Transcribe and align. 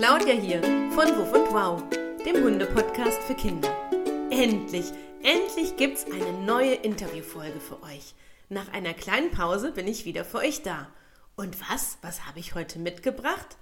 Claudia 0.00 0.32
hier 0.32 0.62
von 0.92 1.14
Wuff 1.18 1.30
und 1.34 1.52
Wow, 1.52 1.82
dem 2.24 2.42
Hunde-Podcast 2.42 3.22
für 3.24 3.34
Kinder. 3.34 3.70
Endlich, 4.30 4.86
endlich 5.22 5.76
gibt's 5.76 6.06
eine 6.06 6.32
neue 6.46 6.72
Interviewfolge 6.72 7.60
für 7.60 7.82
euch. 7.82 8.14
Nach 8.48 8.72
einer 8.72 8.94
kleinen 8.94 9.30
Pause 9.30 9.72
bin 9.72 9.86
ich 9.86 10.06
wieder 10.06 10.24
für 10.24 10.38
euch 10.38 10.62
da. 10.62 10.88
Und 11.36 11.54
was, 11.70 11.98
was 12.00 12.26
habe 12.26 12.38
ich 12.38 12.54
heute 12.54 12.78
mitgebracht? 12.78 13.58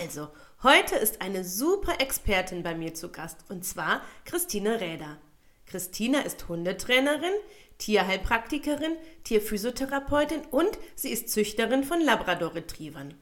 Also, 0.00 0.28
heute 0.62 0.96
ist 0.96 1.20
eine 1.20 1.44
super 1.44 2.00
Expertin 2.00 2.62
bei 2.62 2.74
mir 2.74 2.94
zu 2.94 3.10
Gast 3.10 3.44
und 3.50 3.66
zwar 3.66 4.00
Christine 4.24 4.80
Räder. 4.80 5.18
Christina 5.66 6.20
ist 6.20 6.48
Hundetrainerin, 6.48 7.34
Tierheilpraktikerin, 7.76 8.96
Tierphysiotherapeutin 9.24 10.40
und 10.52 10.70
sie 10.94 11.10
ist 11.10 11.28
Züchterin 11.28 11.84
von 11.84 12.00
Labrador-Retrievern. 12.00 13.12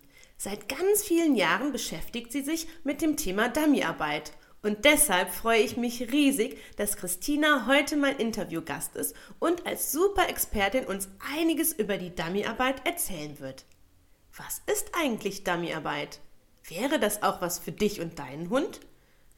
Seit 0.43 0.71
ganz 0.71 1.03
vielen 1.03 1.35
Jahren 1.35 1.71
beschäftigt 1.71 2.33
sie 2.33 2.41
sich 2.41 2.67
mit 2.83 3.03
dem 3.03 3.19
Thema 3.19 3.51
Dummyarbeit. 3.51 4.33
Und 4.63 4.87
deshalb 4.87 5.31
freue 5.35 5.61
ich 5.61 5.77
mich 5.77 6.13
riesig, 6.13 6.57
dass 6.79 6.97
Christina 6.97 7.67
heute 7.67 7.99
mein 7.99 8.17
Interviewgast 8.17 8.97
ist 8.97 9.15
und 9.39 9.67
als 9.67 9.93
super 9.93 10.31
Expertin 10.31 10.87
uns 10.87 11.11
einiges 11.37 11.75
über 11.75 11.99
die 11.99 12.15
Dummyarbeit 12.15 12.87
erzählen 12.87 13.39
wird. 13.39 13.67
Was 14.35 14.63
ist 14.65 14.93
eigentlich 14.95 15.45
Dummyarbeit? 15.45 16.21
Wäre 16.67 16.99
das 16.99 17.23
auch 17.23 17.43
was 17.43 17.59
für 17.59 17.73
dich 17.73 18.01
und 18.01 18.19
deinen 18.19 18.49
Hund? 18.49 18.81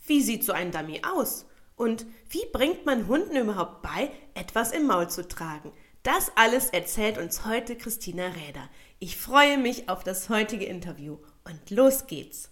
Wie 0.07 0.23
sieht 0.23 0.45
so 0.45 0.53
ein 0.53 0.71
Dummy 0.71 1.03
aus? 1.05 1.47
Und 1.75 2.07
wie 2.29 2.47
bringt 2.53 2.87
man 2.87 3.09
Hunden 3.09 3.35
überhaupt 3.35 3.83
bei, 3.83 4.13
etwas 4.35 4.71
im 4.71 4.87
Maul 4.87 5.11
zu 5.11 5.27
tragen? 5.27 5.73
Das 6.05 6.33
alles 6.37 6.71
erzählt 6.71 7.19
uns 7.19 7.45
heute 7.45 7.77
Christina 7.77 8.27
Räder. 8.27 8.69
Ich 9.05 9.17
freue 9.17 9.59
mich 9.59 9.89
auf 9.89 10.05
das 10.05 10.29
heutige 10.29 10.65
Interview 10.65 11.17
und 11.43 11.71
los 11.71 12.07
geht's. 12.07 12.51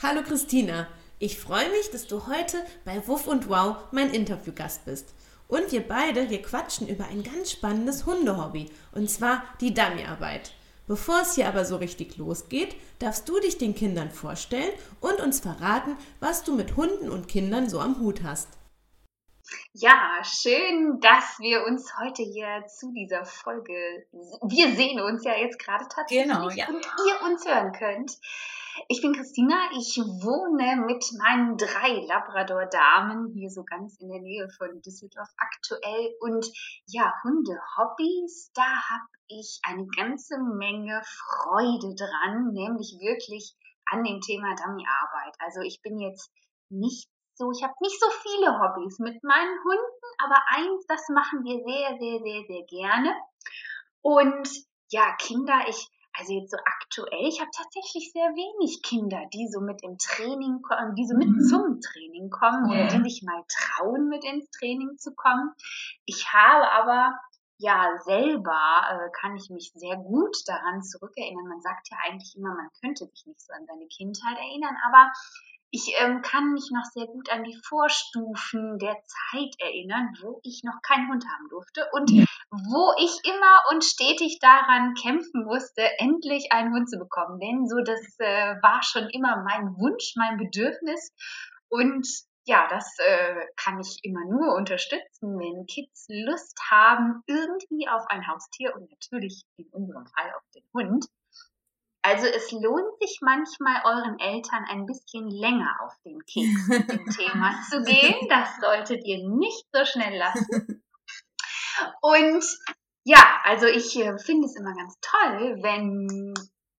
Hallo 0.00 0.22
Christina, 0.22 0.86
ich 1.18 1.40
freue 1.40 1.68
mich, 1.70 1.90
dass 1.90 2.06
du 2.06 2.28
heute 2.28 2.58
bei 2.84 3.04
Wuff 3.08 3.26
und 3.26 3.48
Wow 3.48 3.78
mein 3.90 4.12
Interviewgast 4.12 4.84
bist. 4.84 5.12
Und 5.48 5.72
wir 5.72 5.80
beide, 5.80 6.30
wir 6.30 6.40
quatschen 6.40 6.86
über 6.86 7.06
ein 7.06 7.24
ganz 7.24 7.50
spannendes 7.50 8.06
Hundehobby, 8.06 8.70
und 8.92 9.10
zwar 9.10 9.42
die 9.60 9.74
Dummyarbeit. 9.74 10.52
Bevor 10.86 11.22
es 11.22 11.34
hier 11.34 11.48
aber 11.48 11.64
so 11.64 11.78
richtig 11.78 12.16
losgeht, 12.16 12.76
darfst 13.00 13.28
du 13.28 13.40
dich 13.40 13.58
den 13.58 13.74
Kindern 13.74 14.12
vorstellen 14.12 14.70
und 15.00 15.18
uns 15.18 15.40
verraten, 15.40 15.96
was 16.20 16.44
du 16.44 16.54
mit 16.54 16.76
Hunden 16.76 17.10
und 17.10 17.26
Kindern 17.26 17.68
so 17.68 17.80
am 17.80 17.98
Hut 17.98 18.22
hast. 18.22 18.50
Ja, 19.72 20.22
schön, 20.24 21.00
dass 21.00 21.38
wir 21.38 21.64
uns 21.66 21.92
heute 21.98 22.22
hier 22.22 22.66
zu 22.66 22.92
dieser 22.92 23.24
Folge, 23.24 24.06
wir 24.42 24.74
sehen 24.74 25.00
uns 25.00 25.24
ja 25.24 25.36
jetzt 25.36 25.58
gerade 25.58 25.86
tatsächlich 25.88 26.26
genau, 26.26 26.50
ja. 26.50 26.68
und 26.68 26.86
ihr 27.06 27.26
uns 27.26 27.46
hören 27.46 27.72
könnt. 27.72 28.18
Ich 28.88 29.00
bin 29.00 29.14
Christina, 29.14 29.56
ich 29.72 29.96
wohne 29.96 30.84
mit 30.84 31.04
meinen 31.18 31.56
drei 31.56 32.04
Labrador-Damen 32.06 33.32
hier 33.32 33.48
so 33.50 33.64
ganz 33.64 33.96
in 33.98 34.08
der 34.08 34.20
Nähe 34.20 34.48
von 34.50 34.82
Düsseldorf 34.82 35.28
aktuell 35.38 36.14
und 36.20 36.46
ja, 36.86 37.14
Hunde-Hobbys, 37.24 38.50
da 38.54 38.62
habe 38.62 39.08
ich 39.28 39.60
eine 39.62 39.86
ganze 39.96 40.38
Menge 40.38 41.02
Freude 41.04 41.94
dran, 41.94 42.52
nämlich 42.52 42.98
wirklich 43.00 43.54
an 43.90 44.04
dem 44.04 44.20
Thema 44.20 44.54
Dummyarbeit. 44.56 45.36
Also 45.38 45.60
ich 45.60 45.80
bin 45.80 45.98
jetzt 45.98 46.30
nicht 46.68 47.08
so, 47.36 47.50
ich 47.52 47.62
habe 47.62 47.74
nicht 47.80 48.00
so 48.00 48.06
viele 48.22 48.58
Hobbys 48.58 48.98
mit 48.98 49.22
meinen 49.22 49.58
Hunden, 49.62 50.06
aber 50.24 50.36
eins, 50.48 50.86
das 50.86 51.08
machen 51.10 51.44
wir 51.44 51.62
sehr, 51.64 51.98
sehr, 51.98 52.20
sehr, 52.20 52.44
sehr 52.46 52.62
gerne. 52.64 53.14
Und 54.00 54.48
ja, 54.90 55.14
Kinder, 55.18 55.60
ich, 55.68 55.88
also 56.18 56.32
jetzt 56.32 56.50
so 56.50 56.56
aktuell, 56.64 57.28
ich 57.28 57.40
habe 57.40 57.50
tatsächlich 57.54 58.10
sehr 58.12 58.28
wenig 58.28 58.82
Kinder, 58.82 59.20
die 59.34 59.48
so 59.48 59.60
mit 59.60 59.82
im 59.82 59.98
Training 59.98 60.62
kommen, 60.62 60.94
die 60.94 61.06
so 61.06 61.14
mit 61.14 61.28
mhm. 61.28 61.40
zum 61.40 61.80
Training 61.80 62.30
kommen 62.30 62.70
oder 62.70 62.86
die 62.88 63.02
sich 63.02 63.22
mal 63.22 63.44
trauen, 63.48 64.08
mit 64.08 64.24
ins 64.24 64.50
Training 64.50 64.96
zu 64.96 65.14
kommen. 65.14 65.52
Ich 66.06 66.32
habe 66.32 66.70
aber 66.70 67.18
ja, 67.58 67.96
selber 68.04 68.82
äh, 68.90 69.10
kann 69.18 69.36
ich 69.36 69.48
mich 69.50 69.72
sehr 69.74 69.96
gut 69.96 70.36
daran 70.46 70.82
zurückerinnern. 70.82 71.48
Man 71.48 71.60
sagt 71.62 71.88
ja 71.90 71.96
eigentlich 72.06 72.36
immer, 72.36 72.54
man 72.54 72.68
könnte 72.80 73.06
sich 73.06 73.26
nicht 73.26 73.40
so 73.40 73.52
an 73.52 73.66
seine 73.66 73.86
Kindheit 73.86 74.36
erinnern, 74.36 74.76
aber 74.86 75.10
ich 75.70 75.92
ähm, 75.98 76.22
kann 76.22 76.52
mich 76.52 76.70
noch 76.70 76.84
sehr 76.84 77.06
gut 77.06 77.30
an 77.30 77.44
die 77.44 77.58
Vorstufen 77.68 78.78
der 78.78 78.96
Zeit 79.04 79.54
erinnern, 79.58 80.16
wo 80.22 80.40
ich 80.44 80.62
noch 80.64 80.80
keinen 80.82 81.08
Hund 81.10 81.24
haben 81.26 81.48
durfte 81.48 81.86
und 81.92 82.10
wo 82.10 82.94
ich 83.02 83.18
immer 83.24 83.62
und 83.72 83.84
stetig 83.84 84.38
daran 84.40 84.94
kämpfen 84.94 85.44
musste, 85.44 85.82
endlich 85.98 86.52
einen 86.52 86.72
Hund 86.72 86.88
zu 86.88 86.98
bekommen. 86.98 87.40
Denn 87.40 87.66
so 87.66 87.82
das 87.82 88.00
äh, 88.18 88.54
war 88.62 88.82
schon 88.82 89.08
immer 89.10 89.42
mein 89.42 89.76
Wunsch, 89.76 90.14
mein 90.16 90.36
Bedürfnis. 90.36 91.12
Und 91.68 92.06
ja, 92.46 92.68
das 92.68 92.96
äh, 92.98 93.46
kann 93.56 93.80
ich 93.80 93.98
immer 94.04 94.24
nur 94.24 94.54
unterstützen, 94.54 95.38
wenn 95.38 95.66
Kids 95.66 96.06
Lust 96.08 96.58
haben, 96.70 97.22
irgendwie 97.26 97.88
auf 97.88 98.06
ein 98.08 98.26
Haustier 98.26 98.74
und 98.74 98.88
natürlich 98.90 99.42
in 99.56 99.66
unserem 99.70 100.06
Fall 100.06 100.32
auf 100.36 100.44
den 100.54 100.62
Hund. 100.72 101.06
Also 102.02 102.26
es 102.26 102.52
lohnt 102.52 103.00
sich 103.00 103.18
manchmal 103.20 103.82
euren 103.84 104.20
Eltern 104.20 104.64
ein 104.70 104.86
bisschen 104.86 105.28
länger 105.28 105.76
auf 105.80 105.92
den 106.04 106.24
Keks 106.24 106.68
mit 106.68 106.88
dem 106.88 107.06
Thema 107.10 107.60
zu 107.68 107.82
gehen. 107.82 108.28
Das 108.28 108.48
solltet 108.60 109.04
ihr 109.04 109.28
nicht 109.28 109.66
so 109.72 109.84
schnell 109.84 110.16
lassen. 110.16 110.84
Und 112.00 112.44
ja, 113.02 113.40
also 113.42 113.66
ich 113.66 113.98
äh, 113.98 114.18
finde 114.18 114.46
es 114.46 114.54
immer 114.54 114.74
ganz 114.74 114.96
toll, 115.00 115.58
wenn 115.62 116.32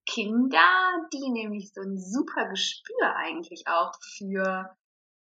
Kinder, 0.06 1.08
die 1.12 1.30
nämlich 1.30 1.74
so 1.74 1.82
ein 1.82 1.98
super 1.98 2.48
Gespür 2.48 3.16
eigentlich 3.18 3.68
auch 3.68 3.92
für 4.18 4.74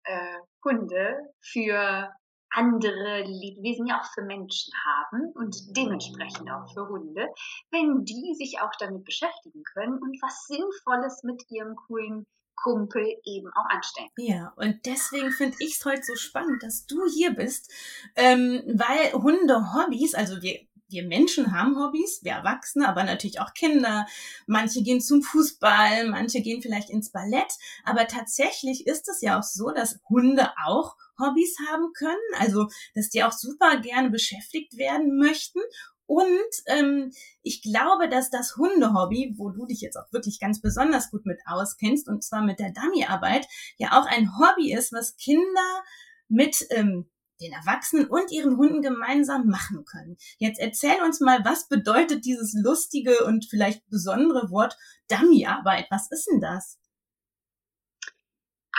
äh, 0.04 0.38
Hunde, 0.64 1.32
für 1.40 2.10
andere 2.50 3.22
Lebewesen 3.22 3.86
ja 3.86 4.00
auch 4.00 4.06
für 4.14 4.22
Menschen 4.22 4.72
haben 4.86 5.32
und 5.34 5.56
dementsprechend 5.76 6.48
auch 6.50 6.72
für 6.72 6.88
Hunde, 6.88 7.26
wenn 7.70 8.04
die 8.04 8.34
sich 8.34 8.60
auch 8.60 8.70
damit 8.78 9.04
beschäftigen 9.04 9.62
können 9.74 9.98
und 9.98 10.16
was 10.22 10.46
Sinnvolles 10.46 11.22
mit 11.24 11.42
ihrem 11.50 11.74
coolen 11.74 12.26
Kumpel 12.56 13.04
eben 13.24 13.48
auch 13.48 13.68
anstellen. 13.68 14.08
Ja, 14.16 14.52
und 14.56 14.86
deswegen 14.86 15.32
finde 15.32 15.56
ich 15.58 15.74
es 15.74 15.84
heute 15.84 16.02
so 16.02 16.14
spannend, 16.14 16.62
dass 16.62 16.86
du 16.86 17.04
hier 17.06 17.34
bist, 17.34 17.72
ähm, 18.14 18.62
weil 18.66 19.12
Hunde-Hobbys, 19.12 20.14
also 20.14 20.40
wir 20.40 20.60
wir 20.94 21.04
Menschen 21.06 21.52
haben 21.52 21.76
Hobbys, 21.76 22.20
wir 22.22 22.32
Erwachsene, 22.32 22.88
aber 22.88 23.04
natürlich 23.04 23.40
auch 23.40 23.52
Kinder. 23.52 24.06
Manche 24.46 24.82
gehen 24.82 25.00
zum 25.00 25.22
Fußball, 25.22 26.08
manche 26.08 26.40
gehen 26.40 26.62
vielleicht 26.62 26.88
ins 26.88 27.10
Ballett. 27.10 27.52
Aber 27.84 28.06
tatsächlich 28.06 28.86
ist 28.86 29.08
es 29.08 29.20
ja 29.20 29.38
auch 29.38 29.42
so, 29.42 29.70
dass 29.70 29.98
Hunde 30.08 30.50
auch 30.64 30.96
Hobbys 31.18 31.56
haben 31.68 31.92
können, 31.92 32.16
also 32.38 32.68
dass 32.94 33.10
die 33.10 33.22
auch 33.24 33.32
super 33.32 33.78
gerne 33.80 34.10
beschäftigt 34.10 34.76
werden 34.78 35.18
möchten. 35.18 35.60
Und 36.06 36.50
ähm, 36.66 37.12
ich 37.42 37.62
glaube, 37.62 38.08
dass 38.08 38.30
das 38.30 38.56
Hundehobby, 38.56 39.34
wo 39.36 39.50
du 39.50 39.66
dich 39.66 39.80
jetzt 39.80 39.96
auch 39.96 40.12
wirklich 40.12 40.38
ganz 40.38 40.60
besonders 40.60 41.10
gut 41.10 41.24
mit 41.24 41.40
auskennst, 41.46 42.08
und 42.08 42.22
zwar 42.22 42.42
mit 42.42 42.58
der 42.58 42.72
Dummyarbeit, 42.72 43.46
ja 43.78 43.98
auch 43.98 44.06
ein 44.06 44.38
Hobby 44.38 44.72
ist, 44.72 44.92
was 44.92 45.16
Kinder 45.16 45.82
mit 46.28 46.66
ähm, 46.70 47.08
den 47.40 47.52
Erwachsenen 47.52 48.08
und 48.08 48.30
ihren 48.30 48.56
Hunden 48.56 48.82
gemeinsam 48.82 49.46
machen 49.46 49.84
können. 49.84 50.16
Jetzt 50.38 50.60
erzähl 50.60 51.02
uns 51.02 51.20
mal, 51.20 51.44
was 51.44 51.68
bedeutet 51.68 52.24
dieses 52.24 52.54
lustige 52.54 53.24
und 53.24 53.46
vielleicht 53.48 53.88
besondere 53.88 54.50
Wort 54.50 54.76
Dummyarbeit? 55.08 55.86
Was 55.90 56.10
ist 56.10 56.28
denn 56.30 56.40
das? 56.40 56.78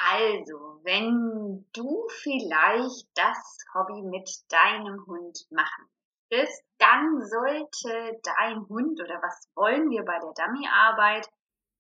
Also, 0.08 0.82
wenn 0.84 1.66
du 1.74 2.08
vielleicht 2.22 3.08
das 3.16 3.58
Hobby 3.74 4.02
mit 4.04 4.30
deinem 4.50 5.06
Hund 5.06 5.48
machen 5.50 5.86
willst, 6.30 6.64
dann 6.78 7.24
sollte 7.26 8.20
dein 8.24 8.68
Hund 8.68 9.00
oder 9.02 9.22
was 9.22 9.50
wollen 9.56 9.90
wir 9.90 10.04
bei 10.04 10.20
der 10.20 10.34
Dummyarbeit? 10.46 11.28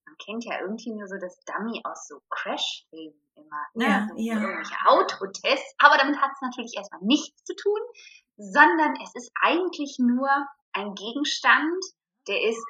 Man 0.05 0.15
kennt 0.17 0.45
ja 0.45 0.61
irgendwie 0.61 0.93
nur 0.93 1.07
so 1.07 1.17
das 1.17 1.39
Dummy 1.45 1.81
aus 1.83 2.07
so 2.07 2.21
Crash-Filmen 2.29 3.24
immer. 3.35 3.65
Ne? 3.73 3.85
Ja, 3.85 4.07
so 4.09 4.15
ja. 4.17 4.33
Irgendwelche 4.35 4.75
Autotests. 4.85 5.75
Aber 5.79 5.97
damit 5.97 6.19
hat 6.21 6.31
es 6.33 6.41
natürlich 6.41 6.75
erstmal 6.75 7.01
nichts 7.01 7.43
zu 7.43 7.55
tun, 7.55 7.79
sondern 8.37 8.95
es 9.03 9.15
ist 9.15 9.31
eigentlich 9.41 9.97
nur 9.99 10.29
ein 10.73 10.93
Gegenstand, 10.95 11.83
der 12.27 12.41
ist 12.41 12.65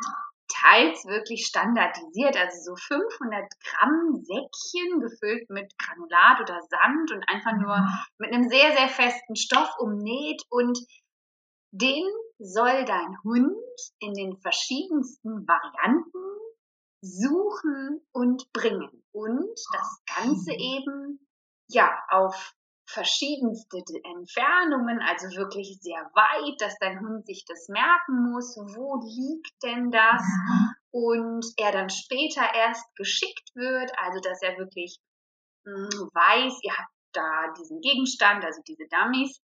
teils 0.48 1.06
wirklich 1.06 1.48
standardisiert, 1.48 2.38
also 2.38 2.58
so 2.62 2.76
500 2.76 3.46
Gramm 3.64 4.24
Säckchen 4.24 5.00
gefüllt 5.00 5.50
mit 5.50 5.74
Granulat 5.78 6.42
oder 6.42 6.62
Sand 6.70 7.12
und 7.12 7.24
einfach 7.28 7.54
nur 7.54 7.78
mhm. 7.78 7.90
mit 8.20 8.34
einem 8.34 8.50
sehr, 8.50 8.76
sehr 8.76 8.90
festen 8.90 9.36
Stoff 9.36 9.70
umnäht 9.80 10.44
und 10.50 10.78
den 11.72 12.06
soll 12.38 12.86
dein 12.86 13.18
Hund 13.24 13.56
in 14.00 14.14
den 14.14 14.38
verschiedensten 14.38 15.48
Varianten 15.48 16.35
suchen 17.06 18.02
und 18.12 18.52
bringen. 18.52 19.04
Und 19.12 19.56
das 19.72 20.02
Ganze 20.06 20.52
mhm. 20.52 20.60
eben 20.60 21.28
ja 21.68 21.92
auf 22.10 22.54
verschiedenste 22.88 23.78
Entfernungen, 24.04 25.00
also 25.02 25.28
wirklich 25.36 25.80
sehr 25.82 26.10
weit, 26.14 26.62
dass 26.62 26.78
dein 26.80 27.00
Hund 27.00 27.26
sich 27.26 27.44
das 27.48 27.68
merken 27.68 28.32
muss, 28.32 28.56
wo 28.58 29.02
liegt 29.02 29.64
denn 29.64 29.92
das? 29.92 30.22
Und 30.92 31.46
er 31.58 31.72
dann 31.72 31.90
später 31.90 32.42
erst 32.54 32.96
geschickt 32.96 33.52
wird, 33.56 33.92
also 33.98 34.20
dass 34.22 34.42
er 34.42 34.58
wirklich 34.58 35.00
hm, 35.66 35.90
weiß, 36.14 36.60
ihr 36.62 36.78
habt 36.78 36.94
da 37.12 37.54
diesen 37.58 37.82
Gegenstand, 37.82 38.46
also 38.46 38.62
diese 38.68 38.88
Dummies 38.88 39.42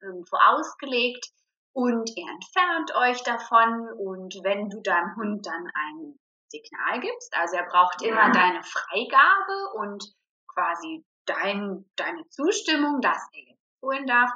irgendwo 0.00 0.36
ausgelegt. 0.36 1.30
Und 1.72 2.08
er 2.16 2.28
entfernt 2.30 2.94
euch 2.94 3.22
davon. 3.24 3.88
Und 3.98 4.34
wenn 4.44 4.70
du 4.70 4.80
deinem 4.80 5.16
Hund 5.16 5.46
dann 5.46 5.70
ein 5.74 6.18
Signal 6.48 7.00
gibst, 7.00 7.34
also 7.36 7.56
er 7.56 7.66
braucht 7.66 8.02
immer 8.02 8.30
deine 8.30 8.62
Freigabe 8.62 9.72
und 9.76 10.04
quasi 10.46 11.04
dein, 11.26 11.84
deine 11.96 12.28
Zustimmung, 12.28 13.00
dass 13.00 13.28
er 13.32 13.40
jetzt 13.40 13.82
holen 13.82 14.06
darf, 14.06 14.30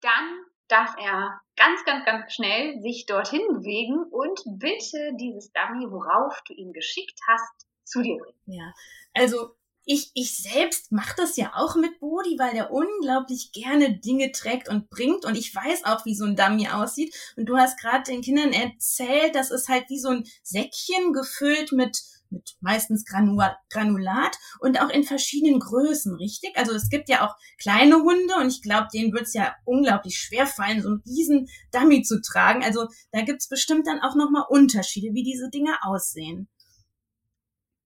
dann 0.00 0.44
darf 0.68 0.94
er 0.98 1.40
ganz, 1.56 1.84
ganz, 1.84 2.04
ganz 2.04 2.32
schnell 2.32 2.80
sich 2.80 3.06
dorthin 3.06 3.46
bewegen 3.48 4.04
und 4.10 4.40
bitte 4.58 5.12
dieses 5.18 5.52
Dummy, 5.52 5.90
worauf 5.90 6.40
du 6.46 6.54
ihn 6.54 6.72
geschickt 6.72 7.18
hast, 7.28 7.66
zu 7.84 8.02
dir 8.02 8.16
bringen. 8.18 8.40
Ja, 8.46 8.72
also 9.14 9.54
ich, 9.86 10.10
ich 10.14 10.36
selbst 10.36 10.92
mache 10.92 11.14
das 11.16 11.36
ja 11.36 11.52
auch 11.54 11.76
mit 11.76 12.00
Bodi, 12.00 12.36
weil 12.38 12.52
der 12.52 12.72
unglaublich 12.72 13.52
gerne 13.52 13.98
Dinge 13.98 14.32
trägt 14.32 14.68
und 14.68 14.88
bringt. 14.88 15.24
Und 15.24 15.36
ich 15.36 15.54
weiß 15.54 15.84
auch, 15.84 16.04
wie 16.04 16.14
so 16.14 16.24
ein 16.24 16.36
Dummy 16.36 16.68
aussieht. 16.68 17.14
Und 17.36 17.46
du 17.46 17.56
hast 17.56 17.78
gerade 17.78 18.04
den 18.04 18.22
Kindern 18.22 18.52
erzählt, 18.52 19.34
das 19.34 19.50
ist 19.50 19.68
halt 19.68 19.88
wie 19.88 19.98
so 19.98 20.08
ein 20.08 20.24
Säckchen 20.42 21.12
gefüllt 21.12 21.72
mit 21.72 22.02
mit 22.30 22.56
meistens 22.60 23.04
Granulat 23.04 24.36
und 24.58 24.80
auch 24.80 24.90
in 24.90 25.04
verschiedenen 25.04 25.60
Größen, 25.60 26.16
richtig? 26.16 26.56
Also 26.56 26.72
es 26.72 26.88
gibt 26.88 27.08
ja 27.08 27.26
auch 27.26 27.36
kleine 27.60 27.96
Hunde 27.96 28.34
und 28.40 28.48
ich 28.48 28.60
glaube, 28.60 28.88
denen 28.92 29.12
wird 29.12 29.24
es 29.24 29.34
ja 29.34 29.54
unglaublich 29.64 30.18
schwer 30.18 30.46
fallen, 30.46 30.82
so 30.82 30.88
einen 30.88 31.02
riesen 31.06 31.48
Dummy 31.70 32.02
zu 32.02 32.20
tragen. 32.20 32.64
Also 32.64 32.88
da 33.12 33.22
gibt's 33.22 33.48
bestimmt 33.48 33.86
dann 33.86 34.00
auch 34.00 34.16
nochmal 34.16 34.44
Unterschiede, 34.48 35.14
wie 35.14 35.22
diese 35.22 35.48
Dinge 35.48 35.76
aussehen. 35.82 36.48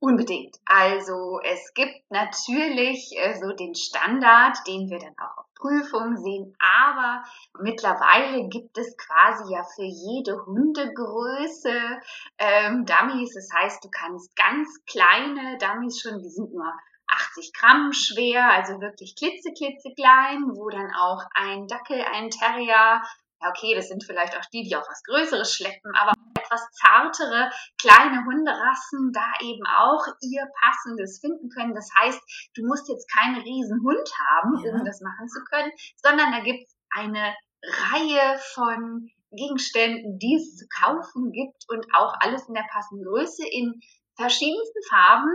Unbedingt. 0.01 0.57
Also 0.65 1.41
es 1.43 1.75
gibt 1.75 2.09
natürlich 2.11 3.13
äh, 3.17 3.35
so 3.35 3.53
den 3.53 3.75
Standard, 3.75 4.57
den 4.69 4.89
wir 4.89 5.01
dann 5.01 5.17
auch 5.19 5.39
auf 5.39 5.55
Prüfung 5.57 6.17
sehen, 6.17 6.57
aber 6.61 7.25
mittlerweile 7.59 8.49
gibt 8.49 8.79
es 8.79 8.97
quasi 8.97 9.53
ja 9.53 9.65
für 9.65 9.83
jede 9.83 10.47
Hundegröße 10.47 12.01
ähm, 12.39 12.87
Dummies. 12.87 13.35
Das 13.35 13.51
heißt, 13.53 13.85
du 13.85 13.89
kannst 13.91 14.37
ganz 14.37 14.69
kleine 14.87 15.59
Dummies 15.59 16.01
schon, 16.01 16.21
die 16.21 16.31
sind 16.31 16.55
nur 16.55 16.73
80 17.09 17.53
Gramm 17.53 17.93
schwer, 17.93 18.53
also 18.53 18.81
wirklich 18.81 19.17
klitze, 19.17 19.53
klein, 19.53 20.45
wo 20.55 20.69
dann 20.69 20.93
auch 20.95 21.25
ein 21.35 21.67
Dackel, 21.67 22.01
ein 22.13 22.31
Terrier 22.31 23.03
ja, 23.41 23.49
okay, 23.51 23.75
das 23.75 23.89
sind 23.89 24.05
vielleicht 24.05 24.37
auch 24.37 24.45
die, 24.53 24.63
die 24.65 24.77
auch 24.77 24.89
was 24.89 25.03
Größeres 25.05 25.55
schleppen, 25.55 25.95
aber 25.95 26.13
etwas 26.49 26.69
zartere, 26.73 27.51
kleine 27.81 28.25
Hunderassen 28.25 29.13
da 29.13 29.33
eben 29.41 29.67
auch 29.67 30.05
ihr 30.21 30.47
passendes 30.61 31.21
finden 31.21 31.49
können. 31.51 31.75
Das 31.75 31.89
heißt, 31.99 32.21
du 32.55 32.67
musst 32.67 32.89
jetzt 32.89 33.11
keinen 33.13 33.41
riesen 33.41 33.83
Hund 33.83 34.09
haben, 34.31 34.65
ja. 34.65 34.73
um 34.73 34.85
das 34.85 35.01
machen 35.01 35.29
zu 35.29 35.41
können, 35.45 35.71
sondern 35.97 36.33
da 36.33 36.41
gibt 36.41 36.67
es 36.67 36.77
eine 36.91 37.35
Reihe 37.63 38.39
von 38.55 39.09
Gegenständen, 39.31 40.19
die 40.19 40.37
es 40.37 40.57
zu 40.57 40.67
kaufen 40.69 41.33
gibt 41.33 41.65
und 41.69 41.87
auch 41.95 42.15
alles 42.21 42.49
in 42.49 42.55
der 42.55 42.67
passenden 42.71 43.05
Größe 43.05 43.47
in 43.47 43.81
verschiedensten 44.17 44.83
Farben, 44.89 45.31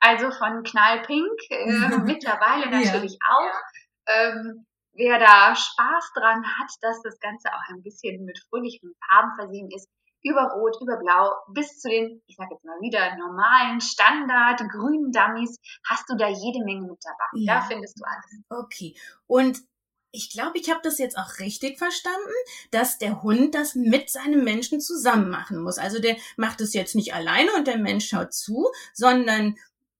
also 0.00 0.30
von 0.30 0.62
knallpink, 0.62 1.30
äh, 1.50 1.66
mittlerweile 2.04 2.70
natürlich 2.70 3.12
ja. 3.12 3.32
auch. 3.32 3.60
Ähm, 4.08 4.65
wer 4.96 5.18
da 5.18 5.54
Spaß 5.54 6.12
dran 6.14 6.44
hat, 6.44 6.70
dass 6.80 7.00
das 7.02 7.18
Ganze 7.20 7.48
auch 7.48 7.62
ein 7.68 7.82
bisschen 7.82 8.24
mit 8.24 8.38
fröhlichen 8.48 8.94
Farben 9.06 9.34
versehen 9.36 9.70
ist, 9.74 9.88
über 10.22 10.50
Rot, 10.54 10.76
über 10.80 10.96
Blau, 10.96 11.32
bis 11.52 11.78
zu 11.78 11.88
den, 11.88 12.22
ich 12.26 12.36
sage 12.36 12.54
jetzt 12.54 12.64
mal 12.64 12.80
wieder, 12.80 13.16
normalen 13.16 13.80
Standard 13.80 14.60
grünen 14.70 15.12
Dummies, 15.12 15.56
hast 15.88 16.08
du 16.08 16.16
da 16.16 16.28
jede 16.28 16.64
Menge 16.64 16.88
mit 16.88 16.98
dabei. 17.02 17.26
Ja. 17.34 17.54
Da 17.54 17.60
findest 17.62 17.98
du 17.98 18.04
alles. 18.04 18.42
Okay. 18.48 18.96
Und 19.26 19.60
ich 20.10 20.30
glaube, 20.30 20.58
ich 20.58 20.70
habe 20.70 20.80
das 20.82 20.98
jetzt 20.98 21.18
auch 21.18 21.38
richtig 21.38 21.78
verstanden, 21.78 22.32
dass 22.70 22.98
der 22.98 23.22
Hund 23.22 23.54
das 23.54 23.74
mit 23.74 24.08
seinem 24.10 24.44
Menschen 24.44 24.80
zusammen 24.80 25.30
machen 25.30 25.62
muss. 25.62 25.78
Also 25.78 26.00
der 26.00 26.16
macht 26.36 26.60
es 26.60 26.72
jetzt 26.74 26.94
nicht 26.94 27.14
alleine 27.14 27.52
und 27.54 27.66
der 27.66 27.78
Mensch 27.78 28.08
schaut 28.08 28.32
zu, 28.32 28.70
sondern 28.94 29.56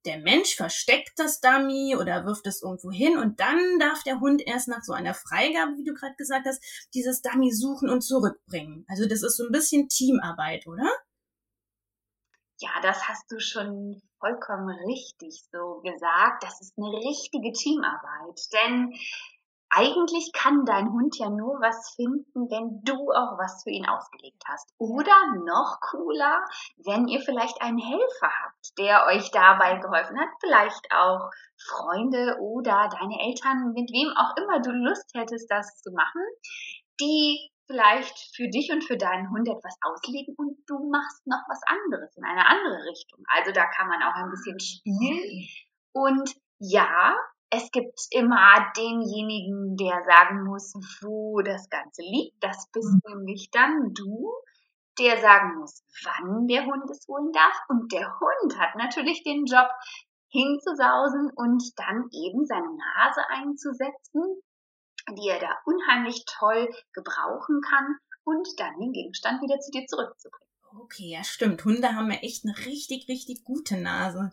der 0.07 0.19
Mensch 0.19 0.55
versteckt 0.55 1.13
das 1.17 1.41
Dummy 1.41 1.97
oder 1.97 2.25
wirft 2.25 2.47
es 2.47 2.63
irgendwo 2.63 2.91
hin 2.91 3.19
und 3.19 3.41
dann 3.41 3.79
darf 3.79 4.03
der 4.05 4.21
Hund 4.21 4.41
erst 4.47 4.69
nach 4.69 4.83
so 4.83 4.93
einer 4.93 5.15
Freigabe, 5.15 5.77
wie 5.77 5.85
du 5.85 5.95
gerade 5.95 6.15
gesagt 6.17 6.47
hast, 6.47 6.63
dieses 6.95 7.23
Dummy 7.23 7.53
suchen 7.53 7.91
und 7.91 8.03
zurückbringen. 8.03 8.85
Also 8.89 9.07
das 9.09 9.23
ist 9.23 9.37
so 9.37 9.45
ein 9.45 9.53
bisschen 9.53 9.89
Teamarbeit, 9.89 10.67
oder? 10.67 10.89
Ja, 12.59 12.71
das 12.83 13.07
hast 13.09 13.31
du 13.31 13.39
schon 13.39 14.01
vollkommen 14.19 14.75
richtig 14.87 15.45
so 15.53 15.81
gesagt. 15.83 16.43
Das 16.43 16.61
ist 16.61 16.75
eine 16.79 16.89
richtige 16.89 17.53
Teamarbeit. 17.53 18.41
Denn 18.53 18.95
eigentlich 19.71 20.33
kann 20.33 20.65
dein 20.65 20.93
Hund 20.93 21.19
ja 21.19 21.29
nur 21.29 21.61
was 21.61 21.95
finden, 21.95 22.49
wenn 22.51 22.83
du 22.85 22.95
auch 23.13 23.39
was 23.39 23.63
für 23.63 23.71
ihn 23.71 23.87
ausgelegt 23.87 24.43
hast. 24.47 24.73
Oder 24.79 25.15
noch 25.45 25.81
cooler, 25.81 26.45
wenn 26.85 27.09
ihr 27.09 27.21
vielleicht 27.21 27.61
einen 27.61 27.79
Helfer 27.79 28.31
habt, 28.45 28.79
der 28.79 29.07
euch 29.07 29.31
dabei 29.31 29.77
geholfen 29.77 30.19
hat, 30.19 30.29
vielleicht 30.41 30.87
auch 30.93 31.31
Freunde 31.59 32.39
oder 32.41 32.89
deine 32.89 33.19
Eltern, 33.27 33.73
mit 33.73 33.91
wem 33.91 34.13
auch 34.17 34.37
immer 34.37 34.61
du 34.61 34.71
Lust 34.71 35.11
hättest, 35.15 35.51
das 35.51 35.81
zu 35.83 35.91
machen, 35.93 36.23
die 37.01 37.51
vielleicht 37.67 38.35
für 38.35 38.49
dich 38.49 38.71
und 38.71 38.85
für 38.85 38.97
deinen 38.97 39.31
Hund 39.31 39.49
etwas 39.49 39.77
auslegen 39.83 40.35
und 40.37 40.57
du 40.67 40.89
machst 40.91 41.27
noch 41.27 41.43
was 41.49 41.61
anderes 41.67 42.17
in 42.17 42.25
eine 42.25 42.47
andere 42.47 42.85
Richtung. 42.89 43.25
Also 43.29 43.53
da 43.53 43.67
kann 43.67 43.89
man 43.89 44.03
auch 44.03 44.15
ein 44.15 44.31
bisschen 44.31 44.61
spielen. 44.61 45.49
Und 45.93 46.35
ja, 46.59 47.17
es 47.51 47.71
gibt 47.71 47.99
immer 48.11 48.73
denjenigen, 48.77 49.77
der 49.77 50.03
sagen 50.05 50.45
muss, 50.45 50.75
wo 51.01 51.41
das 51.43 51.69
Ganze 51.71 52.03
liegt. 52.03 52.43
Das 52.43 52.69
bist 52.73 52.93
mhm. 52.93 53.01
nämlich 53.15 53.51
dann 53.51 53.93
du, 53.95 54.33
der 54.99 55.19
sagen 55.19 55.59
muss, 55.59 55.85
wann 56.05 56.47
der 56.49 56.65
Hund 56.67 56.91
es 56.91 57.07
holen 57.07 57.33
darf. 57.33 57.61
Und 57.69 57.93
der 57.93 58.19
Hund 58.19 58.59
hat 58.59 58.77
natürlich 58.77 59.23
den 59.23 59.45
Job, 59.45 59.69
hinzusausen 60.29 61.31
und 61.35 61.63
dann 61.77 62.09
eben 62.13 62.45
seine 62.47 62.69
Nase 62.69 63.23
einzusetzen, 63.29 64.23
die 65.17 65.29
er 65.29 65.41
da 65.41 65.57
unheimlich 65.65 66.25
toll 66.27 66.69
gebrauchen 66.93 67.61
kann 67.61 67.97
und 68.25 68.49
dann 68.59 68.79
den 68.81 68.93
Gegenstand 68.93 69.41
wieder 69.41 69.59
zu 69.61 69.71
dir 69.71 69.87
zurückzubringen. 69.87 70.49
Okay, 70.79 71.11
ja 71.11 71.25
stimmt. 71.25 71.65
Hunde 71.65 71.95
haben 71.95 72.11
ja 72.11 72.19
echt 72.19 72.45
eine 72.45 72.57
richtig, 72.67 73.09
richtig 73.09 73.45
gute 73.45 73.77
Nase. 73.81 74.33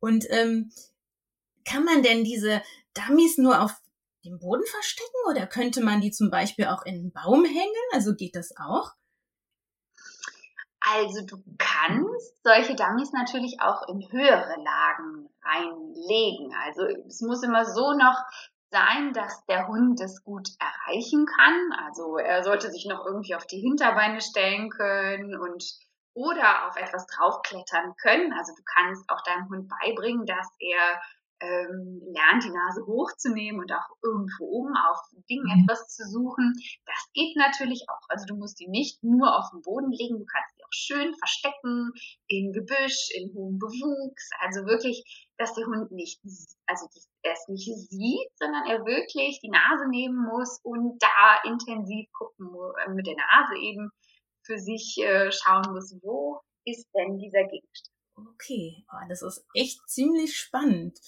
Und 0.00 0.26
ähm, 0.30 0.72
kann 1.68 1.84
man 1.84 2.02
denn 2.02 2.24
diese 2.24 2.62
Dummies 2.94 3.38
nur 3.38 3.60
auf 3.60 3.72
dem 4.24 4.38
Boden 4.38 4.64
verstecken 4.66 5.30
oder 5.30 5.46
könnte 5.46 5.82
man 5.82 6.00
die 6.00 6.10
zum 6.10 6.30
Beispiel 6.30 6.66
auch 6.66 6.82
in 6.84 6.94
einen 6.94 7.12
Baum 7.12 7.44
hängen? 7.44 7.74
Also 7.92 8.14
geht 8.14 8.36
das 8.36 8.56
auch? 8.56 8.92
Also 10.80 11.26
du 11.26 11.42
kannst 11.58 12.42
solche 12.44 12.76
Dummies 12.76 13.12
natürlich 13.12 13.60
auch 13.60 13.88
in 13.88 14.00
höhere 14.10 14.54
Lagen 14.62 15.28
reinlegen. 15.42 16.54
Also 16.64 16.82
es 17.06 17.20
muss 17.20 17.42
immer 17.42 17.64
so 17.64 17.92
noch 17.92 18.16
sein, 18.70 19.12
dass 19.12 19.44
der 19.46 19.66
Hund 19.68 20.00
es 20.00 20.22
gut 20.22 20.48
erreichen 20.60 21.26
kann. 21.26 21.72
Also 21.84 22.18
er 22.18 22.44
sollte 22.44 22.70
sich 22.70 22.86
noch 22.86 23.04
irgendwie 23.04 23.34
auf 23.34 23.46
die 23.46 23.60
Hinterbeine 23.60 24.20
stellen 24.20 24.70
können 24.70 25.36
und 25.38 25.64
oder 26.14 26.66
auf 26.66 26.76
etwas 26.76 27.06
draufklettern 27.06 27.94
können. 28.00 28.32
Also 28.32 28.54
du 28.56 28.62
kannst 28.64 29.08
auch 29.10 29.22
deinem 29.22 29.48
Hund 29.50 29.68
beibringen, 29.68 30.24
dass 30.24 30.48
er 30.58 31.00
ähm, 31.40 32.00
lernt, 32.12 32.44
die 32.44 32.50
Nase 32.50 32.86
hochzunehmen 32.86 33.60
und 33.60 33.72
auch 33.72 33.88
irgendwo 34.02 34.44
oben 34.46 34.74
auf 34.76 34.98
Dingen 35.28 35.44
mhm. 35.44 35.62
etwas 35.62 35.88
zu 35.88 36.04
suchen. 36.08 36.54
Das 36.86 37.10
geht 37.12 37.36
natürlich 37.36 37.84
auch. 37.88 38.08
Also 38.08 38.26
du 38.26 38.36
musst 38.36 38.58
die 38.60 38.68
nicht 38.68 39.02
nur 39.02 39.36
auf 39.36 39.50
den 39.50 39.62
Boden 39.62 39.90
legen, 39.92 40.18
du 40.18 40.24
kannst 40.24 40.56
die 40.56 40.64
auch 40.64 40.72
schön 40.72 41.14
verstecken 41.14 41.92
in 42.26 42.52
Gebüsch, 42.52 43.10
in 43.14 43.32
hohem 43.34 43.58
Bewuchs. 43.58 44.30
Also 44.40 44.66
wirklich, 44.66 45.28
dass 45.36 45.54
der 45.54 45.66
Hund 45.66 45.90
nicht, 45.92 46.20
also 46.66 46.86
es 47.22 47.48
nicht 47.48 47.66
sieht, 47.88 48.30
sondern 48.36 48.66
er 48.66 48.86
wirklich 48.86 49.40
die 49.42 49.50
Nase 49.50 49.88
nehmen 49.88 50.24
muss 50.24 50.60
und 50.62 51.02
da 51.02 51.42
intensiv 51.44 52.06
gucken 52.12 52.48
äh, 52.86 52.90
mit 52.92 53.06
der 53.06 53.16
Nase 53.16 53.56
eben 53.60 53.90
für 54.44 54.58
sich 54.58 54.96
äh, 54.98 55.30
schauen 55.32 55.72
muss, 55.72 55.96
wo 56.02 56.40
ist 56.64 56.88
denn 56.94 57.18
dieser 57.18 57.44
Gegenstand. 57.44 57.96
Okay, 58.16 58.84
oh, 58.90 59.08
das 59.08 59.22
ist 59.22 59.44
echt 59.54 59.88
ziemlich 59.88 60.36
spannend. 60.38 61.00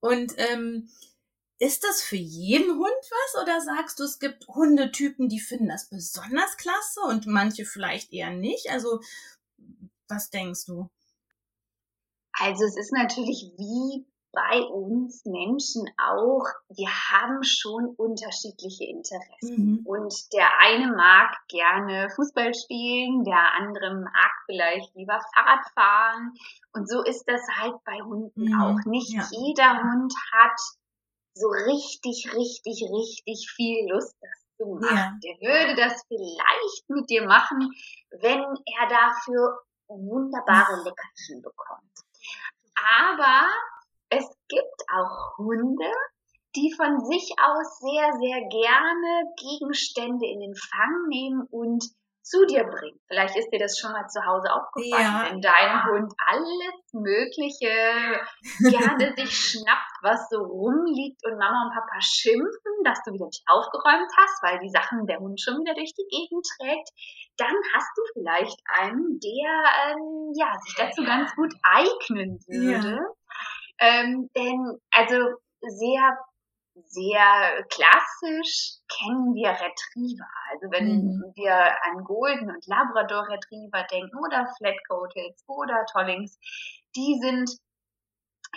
Und 0.00 0.34
ähm, 0.36 0.88
ist 1.58 1.84
das 1.84 2.02
für 2.02 2.16
jeden 2.16 2.78
Hund 2.78 3.10
was 3.10 3.42
oder 3.42 3.60
sagst 3.60 3.98
du, 3.98 4.04
es 4.04 4.18
gibt 4.18 4.46
Hundetypen, 4.48 5.28
die 5.28 5.40
finden 5.40 5.68
das 5.68 5.88
besonders 5.88 6.56
klasse 6.56 7.00
und 7.08 7.26
manche 7.26 7.64
vielleicht 7.64 8.12
eher 8.12 8.30
nicht? 8.30 8.70
Also, 8.70 9.00
was 10.08 10.30
denkst 10.30 10.66
du? 10.66 10.90
Also 12.32 12.64
es 12.64 12.76
ist 12.76 12.92
natürlich 12.92 13.52
wie 13.56 14.04
bei 14.34 14.60
uns 14.62 15.24
Menschen 15.24 15.88
auch, 15.96 16.44
wir 16.68 16.88
haben 16.88 17.42
schon 17.42 17.94
unterschiedliche 17.96 18.84
Interessen. 18.84 19.80
Mhm. 19.80 19.86
Und 19.86 20.32
der 20.32 20.48
eine 20.60 20.88
mag 20.94 21.36
gerne 21.48 22.10
Fußball 22.14 22.52
spielen, 22.54 23.24
der 23.24 23.54
andere 23.54 23.94
mag 23.94 24.32
vielleicht 24.46 24.94
lieber 24.94 25.20
Fahrrad 25.34 25.64
fahren. 25.74 26.32
Und 26.72 26.88
so 26.88 27.02
ist 27.02 27.24
das 27.26 27.42
halt 27.56 27.76
bei 27.84 28.00
Hunden 28.02 28.44
mhm. 28.44 28.60
auch. 28.60 28.78
Nicht 28.86 29.12
ja. 29.12 29.26
jeder 29.30 29.82
Hund 29.82 30.12
hat 30.32 30.60
so 31.34 31.48
richtig, 31.48 32.32
richtig, 32.34 32.84
richtig 32.90 33.50
viel 33.54 33.90
Lust, 33.90 34.14
das 34.20 34.44
zu 34.56 34.66
machen. 34.74 34.96
Ja. 34.96 35.18
Der 35.22 35.48
würde 35.48 35.74
das 35.76 36.04
vielleicht 36.06 36.88
mit 36.88 37.10
dir 37.10 37.26
machen, 37.26 37.70
wenn 38.10 38.40
er 38.40 38.88
dafür 38.88 39.58
wunderbare 39.88 40.82
Leckerchen 40.84 41.42
bekommt. 41.42 41.92
Aber 42.74 43.48
es 44.16 44.26
gibt 44.48 44.82
auch 44.92 45.38
Hunde, 45.38 45.90
die 46.56 46.72
von 46.76 47.04
sich 47.04 47.34
aus 47.38 47.78
sehr, 47.78 48.12
sehr 48.20 48.48
gerne 48.48 49.24
Gegenstände 49.36 50.26
in 50.26 50.40
den 50.40 50.54
Fang 50.54 51.08
nehmen 51.08 51.46
und 51.50 51.84
zu 52.24 52.46
dir 52.46 52.64
bringen. 52.64 52.98
Vielleicht 53.06 53.36
ist 53.36 53.50
dir 53.52 53.58
das 53.58 53.78
schon 53.78 53.92
mal 53.92 54.08
zu 54.08 54.24
Hause 54.24 54.48
aufgefallen, 54.50 55.04
ja. 55.04 55.26
wenn 55.28 55.40
dein 55.42 55.84
Hund 55.84 56.10
alles 56.24 56.80
Mögliche 56.92 57.68
gerne 58.64 59.12
sich 59.16 59.36
schnappt, 59.36 59.92
was 60.00 60.30
so 60.30 60.40
rumliegt 60.40 61.20
und 61.26 61.36
Mama 61.36 61.68
und 61.68 61.74
Papa 61.74 62.00
schimpfen, 62.00 62.72
dass 62.82 63.02
du 63.04 63.12
wieder 63.12 63.26
nicht 63.26 63.44
aufgeräumt 63.46 64.08
hast, 64.16 64.42
weil 64.42 64.58
die 64.60 64.70
Sachen 64.70 65.06
der 65.06 65.18
Hund 65.18 65.38
schon 65.38 65.60
wieder 65.60 65.74
durch 65.74 65.92
die 65.92 66.08
Gegend 66.08 66.46
trägt, 66.56 66.88
dann 67.36 67.54
hast 67.74 67.92
du 67.94 68.02
vielleicht 68.14 68.58
einen, 68.72 69.20
der 69.20 69.92
ähm, 69.92 70.32
ja, 70.34 70.56
sich 70.64 70.74
dazu 70.76 71.04
ganz 71.04 71.34
gut 71.36 71.52
eignen 71.62 72.40
würde. 72.48 72.96
Ja. 72.96 73.14
Ähm, 73.78 74.30
denn 74.36 74.78
also 74.92 75.16
sehr 75.60 76.18
sehr 76.74 77.64
klassisch 77.70 78.78
kennen 78.88 79.34
wir 79.34 79.50
Retriever. 79.50 80.28
Also 80.50 80.70
wenn 80.70 80.86
mhm. 80.88 81.32
wir 81.36 81.54
an 81.54 82.04
Golden 82.04 82.50
und 82.50 82.66
Labrador 82.66 83.28
Retriever 83.28 83.86
denken 83.90 84.18
oder 84.18 84.52
Flatcoateds 84.58 85.44
oder 85.46 85.84
Tollings, 85.92 86.38
die 86.96 87.18
sind 87.20 87.50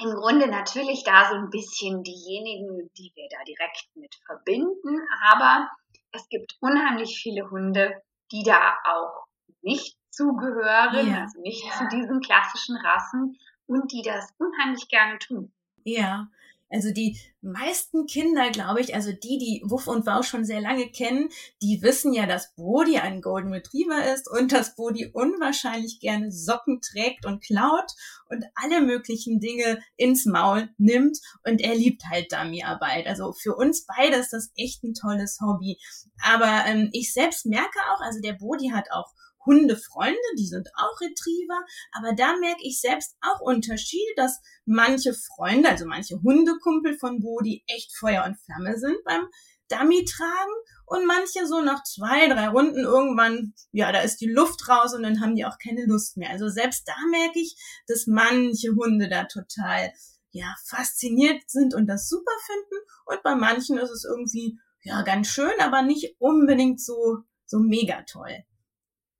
im 0.02 0.14
Grunde 0.16 0.48
natürlich 0.48 1.04
da 1.04 1.30
so 1.30 1.36
ein 1.36 1.50
bisschen 1.50 2.04
diejenigen, 2.04 2.90
die 2.98 3.12
wir 3.16 3.28
da 3.30 3.44
direkt 3.44 3.88
mit 3.96 4.14
verbinden. 4.26 5.02
Aber 5.32 5.70
es 6.12 6.28
gibt 6.30 6.56
unheimlich 6.60 7.20
viele 7.22 7.50
Hunde, 7.50 8.02
die 8.32 8.44
da 8.44 8.78
auch 8.84 9.26
nicht 9.62 9.98
zugehören, 10.12 11.08
ja. 11.08 11.22
also 11.22 11.42
nicht 11.42 11.66
ja. 11.66 11.72
zu 11.74 11.88
diesen 11.90 12.22
klassischen 12.22 12.78
Rassen 12.78 13.38
und 13.68 13.92
die 13.92 14.02
das 14.02 14.28
unheimlich 14.38 14.88
gerne 14.88 15.20
tun. 15.20 15.52
Ja, 15.84 16.30
also 16.70 16.92
die 16.92 17.18
meisten 17.42 18.08
Kinder, 18.08 18.50
glaube 18.50 18.82
ich, 18.82 18.94
also 18.94 19.14
die, 19.14 19.38
die 19.38 19.62
Wuff 19.64 19.88
und 19.88 20.06
Wow 20.06 20.26
schon 20.26 20.44
sehr 20.44 20.60
lange 20.60 20.90
kennen, 20.90 21.30
die 21.62 21.82
wissen 21.82 22.12
ja, 22.12 22.26
dass 22.26 22.54
Bodhi 22.56 22.98
ein 22.98 23.22
Golden 23.22 23.54
Retriever 23.54 24.14
ist 24.14 24.30
und 24.30 24.52
dass 24.52 24.76
Bodhi 24.76 25.10
unwahrscheinlich 25.14 26.02
gerne 26.02 26.30
Socken 26.30 26.82
trägt 26.82 27.26
und 27.26 27.42
klaut 27.42 27.94
und 28.30 28.44
alle 28.56 28.82
möglichen 28.82 29.40
Dinge 29.40 29.80
ins 29.96 30.26
Maul 30.26 30.70
nimmt 30.78 31.20
und 31.46 31.62
er 31.62 31.74
liebt 31.74 32.04
halt 32.10 32.34
Dummyarbeit. 32.34 33.08
Also 33.08 33.32
für 33.32 33.56
uns 33.56 33.86
beide 33.86 34.18
ist 34.18 34.34
das 34.34 34.52
echt 34.58 34.84
ein 34.84 34.94
tolles 34.94 35.40
Hobby. 35.40 35.80
Aber 36.22 36.66
ähm, 36.66 36.90
ich 36.92 37.14
selbst 37.14 37.46
merke 37.46 37.80
auch, 37.94 38.02
also 38.02 38.20
der 38.20 38.34
Bodhi 38.34 38.72
hat 38.74 38.92
auch 38.92 39.14
Hundefreunde, 39.48 40.20
die 40.38 40.46
sind 40.46 40.70
auch 40.75 41.01
Retriever, 41.01 41.66
aber 41.94 42.13
da 42.13 42.38
merke 42.38 42.62
ich 42.62 42.80
selbst 42.80 43.16
auch 43.22 43.42
Unterschiede, 43.42 44.13
dass 44.16 44.39
manche 44.66 45.13
Freunde, 45.13 45.70
also 45.70 45.86
manche 45.88 46.22
Hundekumpel 46.22 46.98
von 47.00 47.20
Bodi 47.20 47.63
echt 47.68 47.98
Feuer 47.98 48.25
und 48.25 48.38
Flamme 48.38 48.77
sind 48.77 48.98
beim 49.06 49.27
Dummy 49.70 50.06
tragen 50.06 50.54
und 50.86 51.06
manche 51.06 51.46
so 51.46 51.62
nach 51.62 51.84
zwei, 51.84 52.27
drei 52.30 52.48
Runden 52.50 52.84
irgendwann, 52.84 53.54
ja, 53.72 53.92
da 53.92 54.00
ist 54.00 54.22
die 54.22 54.30
Luft 54.30 54.70
raus 54.70 54.94
und 54.94 55.04
dann 55.04 55.20
haben 55.20 55.36
die 55.36 55.46
auch 55.46 55.58
keine 55.62 55.86
Lust 55.86 56.18
mehr. 56.18 56.30
Also 56.30 56.48
selbst 56.48 56.88
da 56.88 56.96
merke 57.12 57.39
ich, 57.39 57.56
dass 57.88 58.08
manche 58.08 58.70
Hunde 58.75 59.10
da 59.10 59.25
total, 59.25 59.92
ja, 60.32 60.54
fasziniert 60.66 61.50
sind 61.50 61.74
und 61.74 61.88
das 61.88 62.08
super 62.08 62.32
finden 62.46 62.86
und 63.06 63.24
bei 63.24 63.36
manchen 63.36 63.77
ist 63.77 63.89
es 63.89 64.06
irgendwie, 64.06 64.58
ja, 64.84 65.01
ganz 65.01 65.27
schön, 65.27 65.60
aber 65.60 65.82
nicht 65.82 66.16
unbedingt 66.20 66.82
so, 66.82 67.18
so 67.46 67.60
mega 67.60 68.04
toll. 68.04 68.44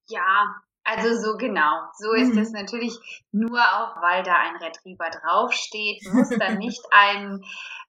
Ja, 0.08 0.56
also 0.84 1.16
so 1.16 1.38
genau. 1.38 1.82
So 1.98 2.14
ist 2.14 2.34
mhm. 2.34 2.42
es 2.42 2.52
natürlich 2.52 2.98
nur 3.32 3.60
auch, 3.60 4.02
weil 4.02 4.24
da 4.24 4.36
ein 4.36 4.56
Retriever 4.56 5.10
draufsteht, 5.10 6.02
muss 6.14 6.30
da 6.30 6.52
nicht 6.56 6.82
ein 6.92 7.44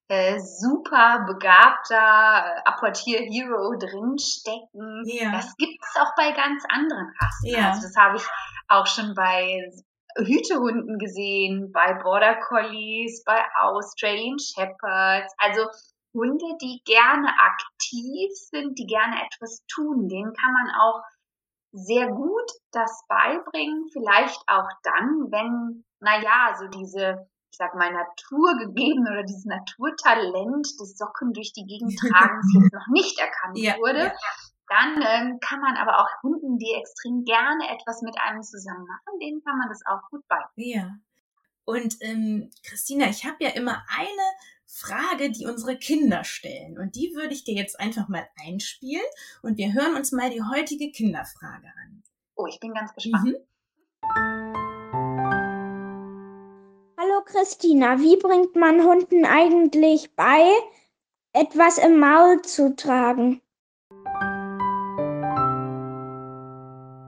äh, 0.09 0.41
super 0.41 1.25
begabter 1.27 2.67
Apportier-Hero 2.67 3.77
drinstecken. 3.79 5.05
Ja. 5.07 5.33
Das 5.33 5.55
gibt 5.57 5.79
es 5.81 6.01
auch 6.01 6.13
bei 6.17 6.33
ganz 6.33 6.65
anderen 6.69 7.13
Rassen. 7.21 7.47
Ja. 7.51 7.71
Also 7.71 7.83
das 7.83 7.97
habe 7.97 8.17
ich 8.17 8.25
auch 8.67 8.87
schon 8.87 9.15
bei 9.15 9.71
Hütehunden 10.17 10.99
gesehen, 10.99 11.71
bei 11.73 11.95
Border 11.95 12.37
Collies, 12.41 13.23
bei 13.25 13.41
Australian 13.61 14.39
Shepherds. 14.39 15.35
Also 15.39 15.69
Hunde, 16.15 16.57
die 16.61 16.81
gerne 16.85 17.29
aktiv 17.29 18.31
sind, 18.35 18.79
die 18.79 18.87
gerne 18.87 19.17
etwas 19.25 19.63
tun, 19.73 20.09
denen 20.09 20.33
kann 20.33 20.53
man 20.53 20.75
auch 20.81 21.03
sehr 21.73 22.09
gut 22.09 22.51
das 22.73 23.05
beibringen, 23.09 23.89
vielleicht 23.93 24.41
auch 24.47 24.69
dann, 24.83 25.31
wenn, 25.31 25.85
naja, 26.01 26.57
so 26.59 26.67
diese, 26.69 27.29
ich 27.51 27.57
sag 27.59 27.75
mal, 27.75 27.93
naturgegebene 27.93 29.11
oder 29.11 29.23
dieses 29.25 29.45
Naturtalent 29.45 30.67
des 30.81 30.97
Socken 30.97 31.33
durch 31.33 31.53
die 31.53 31.67
Gegend 31.67 31.99
tragens 32.01 32.55
jetzt 32.55 32.73
noch 32.73 32.87
nicht 32.89 33.19
erkannt 33.19 33.59
ja, 33.59 33.77
wurde. 33.79 34.05
Ja. 34.05 34.13
Dann 34.69 35.03
ähm, 35.03 35.39
kann 35.41 35.61
man 35.61 35.77
aber 35.77 35.99
auch 35.99 36.23
Hunden, 36.23 36.59
die 36.59 36.75
extrem 36.75 37.25
gerne 37.25 37.71
etwas 37.71 38.03
mit 38.03 38.17
einem 38.21 38.43
zusammen 38.43 38.85
machen, 38.87 39.19
denen 39.21 39.43
kann 39.43 39.57
man 39.57 39.69
das 39.69 39.81
auch 39.87 40.03
gut 40.11 40.27
beibringen. 40.29 40.71
Ja. 40.71 40.91
Und 41.65 41.97
ähm, 42.01 42.51
Christina, 42.67 43.07
ich 43.07 43.25
habe 43.25 43.37
ja 43.41 43.51
immer 43.51 43.83
eine 43.89 44.23
Frage, 44.71 45.31
die 45.31 45.47
unsere 45.47 45.79
Kinder 45.79 46.25
stellen. 46.25 46.79
Und 46.79 46.95
die 46.95 47.15
würde 47.15 47.33
ich 47.33 47.43
dir 47.45 47.55
jetzt 47.55 47.81
einfach 47.81 48.09
mal 48.09 48.29
einspielen. 48.47 49.05
Und 49.43 49.57
wir 49.57 49.73
hören 49.73 49.97
uns 49.97 50.13
mal 50.13 50.29
die 50.31 50.43
heutige 50.43 50.93
Kinderfrage 50.93 51.69
an. 51.83 52.03
Oh, 52.37 52.47
ich 52.47 52.61
bin 52.61 52.75
ganz 52.75 52.93
gespannt. 52.95 53.25
Mhm. 53.25 53.37
Hallo 57.01 57.23
Christina, 57.25 57.99
wie 58.01 58.17
bringt 58.17 58.57
man 58.57 58.85
Hunden 58.85 59.25
eigentlich 59.25 60.15
bei, 60.15 60.51
etwas 61.33 61.79
im 61.79 61.99
Maul 61.99 62.43
zu 62.43 62.77
tragen? 62.77 63.41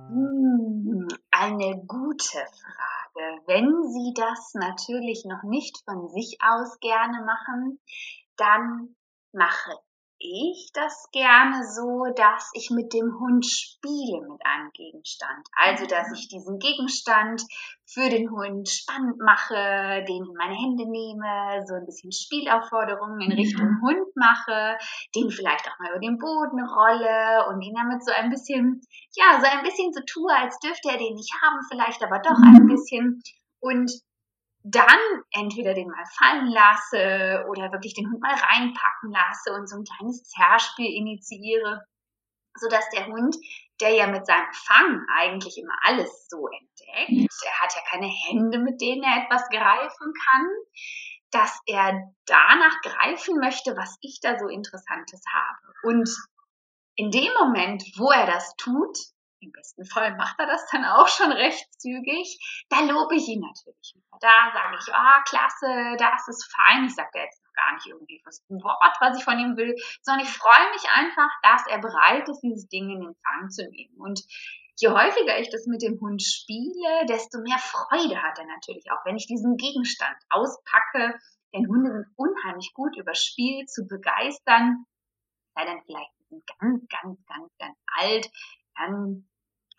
Hm, 0.08 1.08
eine 1.30 1.84
gute 1.86 2.38
Frage. 2.38 2.89
Wenn 3.46 3.82
Sie 3.92 4.12
das 4.14 4.54
natürlich 4.54 5.24
noch 5.24 5.42
nicht 5.42 5.82
von 5.84 6.08
sich 6.08 6.38
aus 6.40 6.78
gerne 6.80 7.24
machen, 7.24 7.80
dann 8.36 8.96
mache 9.32 9.78
ich 10.20 10.70
das 10.74 11.08
gerne 11.12 11.64
so, 11.64 12.04
dass 12.14 12.50
ich 12.52 12.70
mit 12.70 12.92
dem 12.92 13.18
Hund 13.18 13.46
spiele 13.46 14.20
mit 14.28 14.44
einem 14.44 14.70
Gegenstand. 14.72 15.48
Also, 15.52 15.86
dass 15.86 16.12
ich 16.12 16.28
diesen 16.28 16.58
Gegenstand 16.58 17.42
für 17.86 18.08
den 18.08 18.30
Hund 18.30 18.68
spannend 18.68 19.18
mache, 19.18 20.04
den 20.06 20.22
in 20.22 20.36
meine 20.36 20.54
Hände 20.54 20.84
nehme, 20.88 21.64
so 21.66 21.74
ein 21.74 21.86
bisschen 21.86 22.12
Spielaufforderungen 22.12 23.20
in 23.20 23.32
Richtung 23.32 23.80
Hund 23.82 24.06
mache, 24.14 24.76
den 25.16 25.30
vielleicht 25.30 25.66
auch 25.66 25.78
mal 25.80 25.90
über 25.90 26.00
den 26.00 26.18
Boden 26.18 26.60
rolle 26.62 27.48
und 27.48 27.62
ihn 27.62 27.74
damit 27.74 28.04
so 28.04 28.12
ein 28.12 28.30
bisschen, 28.30 28.82
ja, 29.16 29.40
so 29.40 29.46
ein 29.46 29.64
bisschen 29.64 29.92
so 29.92 30.00
tue, 30.06 30.30
als 30.36 30.58
dürfte 30.60 30.90
er 30.90 30.98
den 30.98 31.14
nicht 31.14 31.32
haben, 31.42 31.58
vielleicht 31.68 32.04
aber 32.04 32.20
doch 32.20 32.38
ein 32.38 32.66
bisschen. 32.68 33.22
Und 33.58 33.90
dann 34.62 34.98
entweder 35.32 35.74
den 35.74 35.88
mal 35.88 36.04
fallen 36.18 36.48
lasse 36.48 37.46
oder 37.48 37.72
wirklich 37.72 37.94
den 37.94 38.10
Hund 38.10 38.20
mal 38.20 38.34
reinpacken 38.34 39.10
lasse 39.10 39.52
und 39.54 39.68
so 39.68 39.76
ein 39.76 39.84
kleines 39.84 40.22
Zerspiel 40.24 40.92
initiiere, 40.92 41.84
sodass 42.54 42.88
der 42.90 43.06
Hund, 43.06 43.36
der 43.80 43.94
ja 43.94 44.06
mit 44.06 44.26
seinem 44.26 44.52
Fang 44.52 45.06
eigentlich 45.16 45.56
immer 45.58 45.74
alles 45.84 46.28
so 46.28 46.48
entdeckt, 46.48 47.32
er 47.44 47.60
hat 47.60 47.74
ja 47.74 47.82
keine 47.90 48.08
Hände, 48.08 48.58
mit 48.58 48.80
denen 48.80 49.02
er 49.02 49.24
etwas 49.24 49.48
greifen 49.48 50.12
kann, 50.28 50.48
dass 51.30 51.60
er 51.66 52.12
danach 52.26 52.80
greifen 52.82 53.38
möchte, 53.38 53.76
was 53.76 53.96
ich 54.02 54.20
da 54.20 54.38
so 54.38 54.48
Interessantes 54.48 55.22
habe. 55.32 55.74
Und 55.84 56.10
in 56.96 57.10
dem 57.10 57.32
Moment, 57.38 57.84
wo 57.96 58.10
er 58.10 58.26
das 58.26 58.54
tut, 58.56 58.98
im 59.40 59.52
besten 59.52 59.84
Fall 59.84 60.16
macht 60.16 60.38
er 60.38 60.46
das 60.46 60.66
dann 60.70 60.84
auch 60.84 61.08
schon 61.08 61.32
recht 61.32 61.66
zügig. 61.80 62.38
Da 62.68 62.80
lobe 62.80 63.16
ich 63.16 63.28
ihn 63.28 63.40
natürlich 63.40 63.94
wieder. 63.94 64.18
Da 64.20 64.52
sage 64.52 64.76
ich, 64.78 64.94
ah, 64.94 65.16
oh, 65.18 65.22
klasse, 65.28 65.96
das 65.98 66.28
ist 66.28 66.52
fein. 66.54 66.84
Ich 66.84 66.94
sage 66.94 67.10
da 67.12 67.20
jetzt 67.20 67.42
noch 67.44 67.52
gar 67.52 67.74
nicht 67.74 67.86
irgendwie 67.86 68.22
was 68.24 68.44
Wort, 68.48 68.96
was 69.00 69.18
ich 69.18 69.24
von 69.24 69.38
ihm 69.38 69.56
will, 69.56 69.74
sondern 70.02 70.24
ich 70.24 70.32
freue 70.32 70.70
mich 70.72 70.88
einfach, 70.92 71.30
dass 71.42 71.66
er 71.66 71.78
bereit 71.78 72.28
ist, 72.28 72.40
dieses 72.40 72.68
Ding 72.68 72.90
in 72.90 73.06
Empfang 73.06 73.50
zu 73.50 73.68
nehmen. 73.68 73.96
Und 73.98 74.20
je 74.76 74.88
häufiger 74.88 75.38
ich 75.38 75.50
das 75.50 75.66
mit 75.66 75.82
dem 75.82 76.00
Hund 76.00 76.22
spiele, 76.22 77.06
desto 77.08 77.40
mehr 77.40 77.58
Freude 77.58 78.22
hat 78.22 78.38
er 78.38 78.46
natürlich 78.46 78.90
auch, 78.92 79.04
wenn 79.04 79.16
ich 79.16 79.26
diesen 79.26 79.56
Gegenstand 79.56 80.16
auspacke 80.30 81.18
denn 81.54 81.68
Hunde 81.68 81.90
sind 81.90 82.06
unheimlich 82.16 82.72
gut 82.74 82.96
über 82.96 83.14
Spiel 83.14 83.66
zu 83.66 83.86
begeistern. 83.86 84.86
Sei 85.54 85.64
dann 85.64 85.82
vielleicht 85.84 86.12
ganz, 86.30 86.86
ganz, 86.88 87.26
ganz, 87.26 87.50
ganz 87.58 87.76
alt, 87.98 88.30
dann 88.76 89.28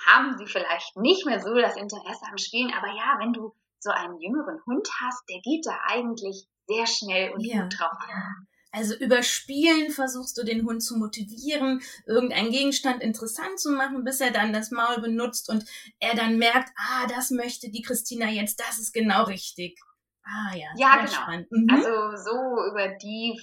haben 0.05 0.37
sie 0.37 0.47
vielleicht 0.47 0.95
nicht 0.97 1.25
mehr 1.25 1.39
so 1.39 1.53
das 1.53 1.75
Interesse 1.77 2.25
am 2.29 2.37
Spielen. 2.37 2.73
Aber 2.73 2.87
ja, 2.87 3.17
wenn 3.19 3.33
du 3.33 3.53
so 3.79 3.91
einen 3.91 4.19
jüngeren 4.19 4.59
Hund 4.65 4.87
hast, 5.01 5.23
der 5.29 5.39
geht 5.41 5.65
da 5.65 5.77
eigentlich 5.87 6.47
sehr 6.67 6.85
schnell 6.85 7.31
und 7.31 7.41
ja. 7.41 7.63
gut 7.63 7.79
drauf 7.79 7.97
an. 7.99 8.47
Also 8.73 8.95
über 8.95 9.21
Spielen 9.21 9.91
versuchst 9.91 10.37
du 10.37 10.43
den 10.43 10.65
Hund 10.65 10.81
zu 10.81 10.97
motivieren, 10.97 11.81
irgendeinen 12.05 12.51
Gegenstand 12.51 13.03
interessant 13.03 13.59
zu 13.59 13.71
machen, 13.71 14.05
bis 14.05 14.21
er 14.21 14.31
dann 14.31 14.53
das 14.53 14.71
Maul 14.71 15.01
benutzt 15.01 15.49
und 15.49 15.65
er 15.99 16.15
dann 16.15 16.37
merkt, 16.37 16.69
ah, 16.77 17.05
das 17.07 17.31
möchte 17.31 17.69
die 17.69 17.81
Christina 17.81 18.29
jetzt, 18.29 18.61
das 18.61 18.79
ist 18.79 18.93
genau 18.93 19.23
richtig. 19.23 19.77
Ah 20.23 20.55
ja, 20.55 20.67
ja 20.77 20.95
genau. 20.97 21.11
Spannend. 21.11 21.51
Mhm. 21.51 21.69
Also 21.69 22.17
so 22.17 22.71
über 22.71 22.87
die, 22.95 23.41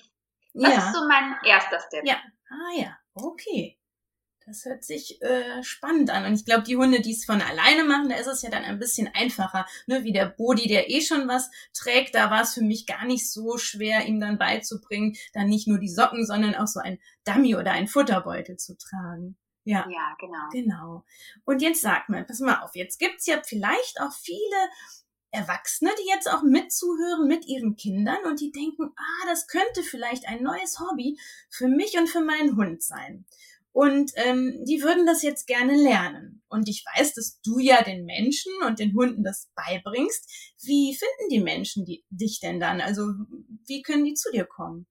das 0.54 0.72
ja. 0.72 0.78
ist 0.78 0.94
so 0.94 1.06
mein 1.06 1.36
erster 1.44 1.80
Step. 1.80 2.06
Ja, 2.06 2.16
ah 2.48 2.80
ja, 2.80 2.96
okay. 3.12 3.77
Das 4.48 4.64
hört 4.64 4.82
sich 4.82 5.20
äh, 5.20 5.62
spannend 5.62 6.08
an. 6.08 6.24
Und 6.24 6.32
ich 6.32 6.46
glaube, 6.46 6.62
die 6.62 6.78
Hunde, 6.78 7.02
die 7.02 7.12
es 7.12 7.26
von 7.26 7.42
alleine 7.42 7.84
machen, 7.84 8.08
da 8.08 8.16
ist 8.16 8.28
es 8.28 8.40
ja 8.40 8.48
dann 8.48 8.64
ein 8.64 8.78
bisschen 8.78 9.06
einfacher. 9.12 9.66
Ne? 9.86 10.04
Wie 10.04 10.12
der 10.12 10.24
Bodi, 10.24 10.66
der 10.68 10.88
eh 10.88 11.02
schon 11.02 11.28
was 11.28 11.50
trägt, 11.74 12.14
da 12.14 12.30
war 12.30 12.40
es 12.40 12.54
für 12.54 12.62
mich 12.62 12.86
gar 12.86 13.04
nicht 13.04 13.30
so 13.30 13.58
schwer, 13.58 14.06
ihm 14.06 14.20
dann 14.20 14.38
beizubringen, 14.38 15.16
dann 15.34 15.48
nicht 15.48 15.68
nur 15.68 15.78
die 15.78 15.90
Socken, 15.90 16.24
sondern 16.24 16.54
auch 16.54 16.66
so 16.66 16.80
ein 16.80 16.98
Dummy 17.24 17.56
oder 17.56 17.72
ein 17.72 17.88
Futterbeutel 17.88 18.56
zu 18.56 18.78
tragen. 18.78 19.36
Ja, 19.64 19.86
ja 19.90 20.16
genau. 20.18 20.48
Genau. 20.50 21.04
Und 21.44 21.60
jetzt 21.60 21.82
sag 21.82 22.08
mal, 22.08 22.24
pass 22.24 22.40
mal 22.40 22.62
auf, 22.62 22.74
jetzt 22.74 22.98
gibt's 22.98 23.26
ja 23.26 23.42
vielleicht 23.44 24.00
auch 24.00 24.14
viele 24.14 24.56
Erwachsene, 25.30 25.90
die 26.00 26.08
jetzt 26.08 26.26
auch 26.26 26.42
mitzuhören 26.42 27.28
mit 27.28 27.46
ihren 27.46 27.76
Kindern 27.76 28.24
und 28.24 28.40
die 28.40 28.50
denken, 28.50 28.94
ah, 28.96 29.26
das 29.26 29.46
könnte 29.46 29.82
vielleicht 29.82 30.26
ein 30.26 30.42
neues 30.42 30.80
Hobby 30.80 31.18
für 31.50 31.68
mich 31.68 31.98
und 31.98 32.08
für 32.08 32.22
meinen 32.22 32.56
Hund 32.56 32.82
sein. 32.82 33.26
Und 33.78 34.10
ähm, 34.16 34.64
die 34.66 34.82
würden 34.82 35.06
das 35.06 35.22
jetzt 35.22 35.46
gerne 35.46 35.76
lernen. 35.76 36.42
Und 36.48 36.68
ich 36.68 36.84
weiß, 36.96 37.14
dass 37.14 37.40
du 37.42 37.60
ja 37.60 37.84
den 37.84 38.06
Menschen 38.06 38.52
und 38.66 38.80
den 38.80 38.92
Hunden 38.92 39.22
das 39.22 39.52
beibringst. 39.54 40.56
Wie 40.64 40.98
finden 40.98 41.28
die 41.30 41.38
Menschen 41.38 41.84
die, 41.84 42.04
dich 42.10 42.40
denn 42.40 42.58
dann? 42.58 42.80
Also 42.80 43.02
wie 43.68 43.82
können 43.82 44.04
die 44.04 44.14
zu 44.14 44.32
dir 44.32 44.46
kommen? 44.46 44.88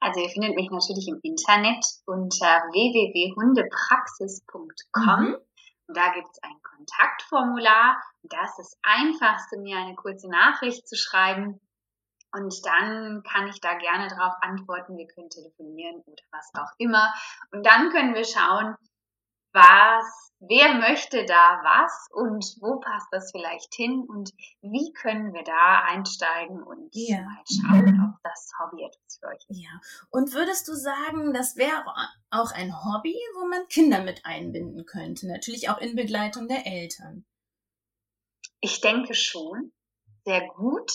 Also 0.00 0.18
ihr 0.18 0.28
findet 0.28 0.56
mich 0.56 0.68
natürlich 0.72 1.06
im 1.06 1.20
Internet 1.22 1.84
unter 2.04 2.64
www.hundepraxis.com. 2.72 5.28
Mhm. 5.28 5.36
Und 5.86 5.96
da 5.96 6.12
gibt 6.12 6.30
es 6.32 6.42
ein 6.42 6.60
Kontaktformular. 6.64 7.96
Das 8.24 8.58
ist 8.58 8.58
das 8.58 8.76
Einfachste, 8.82 9.60
mir 9.60 9.76
eine 9.76 9.94
kurze 9.94 10.28
Nachricht 10.28 10.88
zu 10.88 10.96
schreiben. 10.96 11.60
Und 12.32 12.54
dann 12.64 13.22
kann 13.24 13.48
ich 13.48 13.60
da 13.60 13.74
gerne 13.74 14.08
darauf 14.08 14.34
antworten. 14.40 14.96
Wir 14.96 15.08
können 15.08 15.30
telefonieren 15.30 16.02
oder 16.06 16.22
was 16.30 16.50
auch 16.54 16.72
immer. 16.78 17.12
Und 17.50 17.66
dann 17.66 17.90
können 17.90 18.14
wir 18.14 18.24
schauen, 18.24 18.76
was, 19.52 20.32
wer 20.38 20.74
möchte 20.74 21.24
da 21.24 21.60
was 21.64 22.08
und 22.12 22.44
wo 22.60 22.78
passt 22.78 23.08
das 23.10 23.32
vielleicht 23.32 23.74
hin 23.74 24.04
und 24.08 24.30
wie 24.60 24.92
können 24.92 25.32
wir 25.34 25.42
da 25.42 25.82
einsteigen 25.88 26.62
und 26.62 26.90
ja. 26.92 27.22
mal 27.22 27.42
schauen, 27.46 28.14
ob 28.14 28.22
das 28.22 28.50
Hobby 28.58 28.84
etwas 28.84 29.18
für 29.18 29.26
euch 29.26 29.44
ist. 29.48 29.60
Ja. 29.60 29.70
Und 30.10 30.32
würdest 30.32 30.68
du 30.68 30.74
sagen, 30.74 31.34
das 31.34 31.56
wäre 31.56 31.84
auch 32.30 32.52
ein 32.52 32.72
Hobby, 32.84 33.16
wo 33.34 33.48
man 33.48 33.66
Kinder 33.68 34.02
mit 34.02 34.24
einbinden 34.24 34.86
könnte? 34.86 35.26
Natürlich 35.26 35.68
auch 35.68 35.78
in 35.78 35.96
Begleitung 35.96 36.46
der 36.46 36.66
Eltern. 36.66 37.24
Ich 38.60 38.80
denke 38.80 39.14
schon. 39.14 39.72
Sehr 40.24 40.46
gut. 40.48 40.92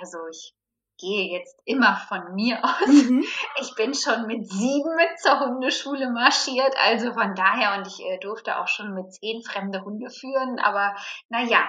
Also 0.00 0.18
ich 0.30 0.54
gehe 1.00 1.38
jetzt 1.38 1.58
immer 1.64 1.96
von 2.08 2.34
mir 2.34 2.62
aus. 2.62 2.86
Mhm. 2.86 3.24
Ich 3.60 3.74
bin 3.74 3.94
schon 3.94 4.26
mit 4.26 4.48
sieben 4.50 4.94
mit 4.96 5.18
zur 5.18 5.40
Hundeschule 5.40 6.10
marschiert, 6.10 6.74
also 6.84 7.12
von 7.12 7.34
daher 7.34 7.78
und 7.78 7.86
ich 7.86 8.00
äh, 8.00 8.18
durfte 8.18 8.58
auch 8.58 8.68
schon 8.68 8.94
mit 8.94 9.12
zehn 9.12 9.42
fremde 9.42 9.82
Hunde 9.82 10.10
führen, 10.10 10.58
aber 10.58 10.94
naja, 11.28 11.68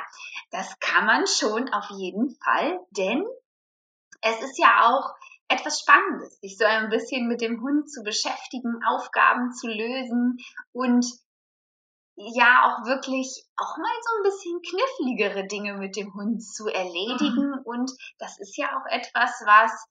das 0.51 0.79
kann 0.79 1.05
man 1.05 1.25
schon 1.27 1.69
auf 1.73 1.89
jeden 1.91 2.36
Fall, 2.43 2.79
denn 2.91 3.25
es 4.21 4.41
ist 4.41 4.60
ja 4.60 4.89
auch 4.89 5.15
etwas 5.47 5.79
Spannendes, 5.79 6.39
sich 6.39 6.58
so 6.58 6.65
ein 6.65 6.89
bisschen 6.89 7.27
mit 7.27 7.41
dem 7.41 7.62
Hund 7.62 7.91
zu 7.91 8.03
beschäftigen, 8.03 8.79
Aufgaben 8.88 9.51
zu 9.51 9.67
lösen 9.67 10.38
und 10.71 11.05
ja 12.34 12.65
auch 12.65 12.86
wirklich 12.86 13.45
auch 13.57 13.77
mal 13.77 13.97
so 14.01 14.17
ein 14.17 14.23
bisschen 14.23 14.62
kniffligere 14.62 15.47
Dinge 15.47 15.75
mit 15.75 15.95
dem 15.95 16.13
Hund 16.13 16.43
zu 16.43 16.67
erledigen. 16.67 17.51
Mhm. 17.51 17.62
Und 17.63 17.91
das 18.19 18.39
ist 18.39 18.57
ja 18.57 18.67
auch 18.67 18.86
etwas, 18.89 19.41
was 19.45 19.86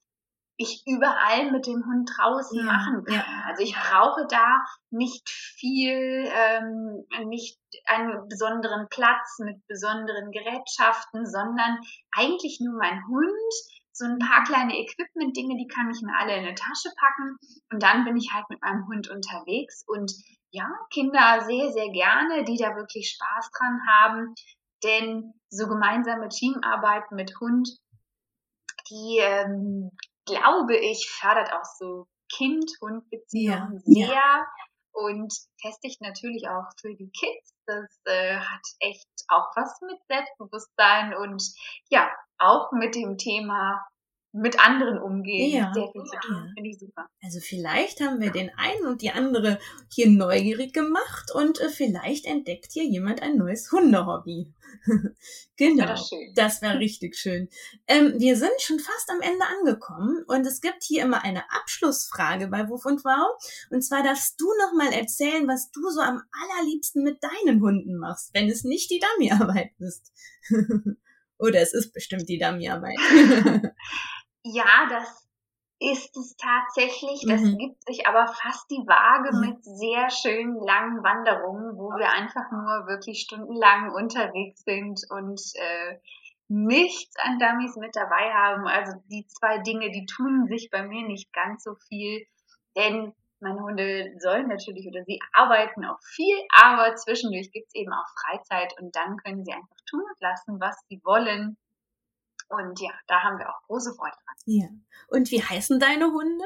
ich 0.60 0.82
überall 0.86 1.50
mit 1.50 1.66
dem 1.66 1.82
Hund 1.86 2.10
draußen 2.18 2.58
ja, 2.58 2.64
machen 2.64 3.04
kann. 3.04 3.14
Ja. 3.14 3.24
Also 3.46 3.62
ich 3.62 3.74
brauche 3.74 4.26
da 4.28 4.62
nicht 4.90 5.26
viel, 5.30 6.30
ähm, 6.30 7.06
nicht 7.28 7.58
einen 7.86 8.28
besonderen 8.28 8.86
Platz 8.90 9.38
mit 9.38 9.66
besonderen 9.68 10.30
Gerätschaften, 10.32 11.24
sondern 11.24 11.78
eigentlich 12.12 12.60
nur 12.60 12.76
mein 12.76 13.02
Hund, 13.08 13.54
so 13.92 14.04
ein 14.04 14.18
paar 14.18 14.44
kleine 14.44 14.78
Equipment-Dinge, 14.78 15.56
die 15.56 15.66
kann 15.66 15.90
ich 15.90 16.02
mir 16.02 16.16
alle 16.18 16.36
in 16.36 16.44
eine 16.44 16.54
Tasche 16.54 16.90
packen 16.94 17.36
und 17.72 17.82
dann 17.82 18.04
bin 18.04 18.16
ich 18.16 18.30
halt 18.32 18.44
mit 18.50 18.60
meinem 18.60 18.86
Hund 18.86 19.08
unterwegs 19.08 19.82
und 19.86 20.12
ja, 20.52 20.68
Kinder 20.92 21.42
sehr, 21.46 21.70
sehr 21.72 21.90
gerne, 21.90 22.44
die 22.44 22.56
da 22.56 22.76
wirklich 22.76 23.10
Spaß 23.10 23.50
dran 23.52 23.80
haben. 23.88 24.34
Denn 24.82 25.34
so 25.50 25.68
gemeinsame 25.68 26.28
Teamarbeit 26.28 27.10
mit 27.12 27.38
Hund, 27.40 27.68
die, 28.88 29.18
ähm, 29.20 29.90
glaube 30.26 30.76
ich, 30.76 31.10
fördert 31.10 31.52
auch 31.52 31.64
so 31.64 32.06
Kind-Hund-Beziehungen 32.32 33.82
ja, 33.84 34.06
sehr 34.06 34.14
ja. 34.14 34.46
und 34.92 35.32
festigt 35.60 36.00
natürlich 36.00 36.48
auch 36.48 36.66
für 36.80 36.94
die 36.94 37.10
Kids. 37.10 37.54
Das 37.66 38.00
äh, 38.04 38.36
hat 38.36 38.62
echt 38.78 39.08
auch 39.28 39.50
was 39.54 39.80
mit 39.82 39.98
Selbstbewusstsein 40.08 41.14
und 41.14 41.42
ja, 41.88 42.10
auch 42.38 42.72
mit 42.72 42.94
dem 42.94 43.18
Thema 43.18 43.84
mit 44.32 44.58
anderen 44.60 44.98
umgehen. 44.98 45.50
Ja, 45.50 45.72
sehr 45.74 45.90
viel 45.90 46.04
zu 46.04 46.16
tun. 46.20 46.36
Ja. 46.36 46.52
Finde 46.54 46.70
ich 46.70 46.78
super. 46.78 47.08
Also 47.22 47.40
vielleicht 47.40 48.00
haben 48.00 48.20
wir 48.20 48.30
den 48.30 48.50
einen 48.56 48.86
und 48.86 49.02
die 49.02 49.10
andere 49.10 49.58
hier 49.88 50.08
neugierig 50.08 50.72
gemacht 50.72 51.32
und 51.34 51.60
äh, 51.60 51.68
vielleicht 51.68 52.26
entdeckt 52.26 52.72
hier 52.72 52.84
jemand 52.84 53.22
ein 53.22 53.36
neues 53.36 53.72
Hundehobby. 53.72 54.52
genau. 55.56 55.86
Das, 55.86 56.10
das 56.34 56.62
wäre 56.62 56.78
richtig 56.78 57.16
schön. 57.16 57.48
Ähm, 57.88 58.14
wir 58.18 58.36
sind 58.36 58.52
schon 58.60 58.78
fast 58.78 59.10
am 59.10 59.20
Ende 59.20 59.44
angekommen 59.58 60.24
und 60.28 60.46
es 60.46 60.60
gibt 60.60 60.84
hier 60.84 61.02
immer 61.02 61.24
eine 61.24 61.42
Abschlussfrage 61.50 62.46
bei 62.48 62.68
Wuff 62.68 62.86
und 62.86 63.04
Wow. 63.04 63.36
Und 63.70 63.82
zwar 63.82 64.02
darfst 64.04 64.40
du 64.40 64.46
noch 64.46 64.72
mal 64.76 64.92
erzählen, 64.92 65.48
was 65.48 65.70
du 65.72 65.88
so 65.90 66.00
am 66.00 66.22
allerliebsten 66.30 67.02
mit 67.02 67.18
deinen 67.22 67.60
Hunden 67.60 67.96
machst, 67.96 68.30
wenn 68.32 68.48
es 68.48 68.62
nicht 68.62 68.90
die 68.90 69.00
Dummyarbeit 69.00 69.72
ist. 69.78 70.12
Oder 71.40 71.60
es 71.60 71.72
ist 71.72 71.92
bestimmt 71.92 72.28
die 72.28 72.38
Dummyarbeit. 72.38 72.98
Ja, 74.42 74.88
das 74.88 75.28
ist 75.80 76.16
es 76.16 76.36
tatsächlich. 76.36 77.24
Das 77.26 77.40
mhm. 77.40 77.58
gibt 77.58 77.84
sich 77.84 78.06
aber 78.06 78.26
fast 78.26 78.70
die 78.70 78.86
Waage 78.86 79.34
mhm. 79.34 79.40
mit 79.40 79.64
sehr 79.64 80.10
schönen 80.10 80.56
langen 80.60 81.02
Wanderungen, 81.02 81.76
wo 81.76 81.90
wir 81.98 82.10
einfach 82.10 82.50
nur 82.50 82.86
wirklich 82.86 83.22
stundenlang 83.22 83.92
unterwegs 83.92 84.62
sind 84.64 85.00
und 85.10 85.40
äh, 85.54 85.98
nichts 86.48 87.14
an 87.16 87.38
Dummies 87.38 87.76
mit 87.76 87.94
dabei 87.94 88.32
haben. 88.32 88.66
Also 88.66 88.92
die 89.10 89.26
zwei 89.28 89.58
Dinge, 89.58 89.90
die 89.90 90.06
tun 90.06 90.46
sich 90.48 90.70
bei 90.70 90.86
mir 90.86 91.06
nicht 91.06 91.32
ganz 91.32 91.64
so 91.64 91.74
viel, 91.88 92.26
denn 92.76 93.14
meine 93.40 93.60
Hunde 93.60 94.14
sollen 94.18 94.48
natürlich 94.48 94.86
oder 94.86 95.02
sie 95.04 95.18
arbeiten 95.32 95.84
auch 95.84 95.98
viel, 96.02 96.36
aber 96.54 96.94
zwischendurch 96.96 97.50
gibt 97.52 97.68
es 97.68 97.74
eben 97.74 97.92
auch 97.92 98.06
Freizeit 98.20 98.72
und 98.80 98.94
dann 98.94 99.16
können 99.18 99.44
sie 99.44 99.52
einfach 99.52 99.76
tun 99.88 100.02
und 100.02 100.20
lassen, 100.20 100.60
was 100.60 100.76
sie 100.88 101.00
wollen. 101.04 101.56
Und 102.48 102.80
ja, 102.80 102.90
da 103.06 103.22
haben 103.22 103.38
wir 103.38 103.48
auch 103.48 103.62
große 103.66 103.94
Freude 103.94 104.16
dran. 104.24 104.36
Ja. 104.44 104.66
Und 105.08 105.30
wie 105.30 105.42
heißen 105.42 105.78
deine 105.78 106.06
Hunde? 106.06 106.44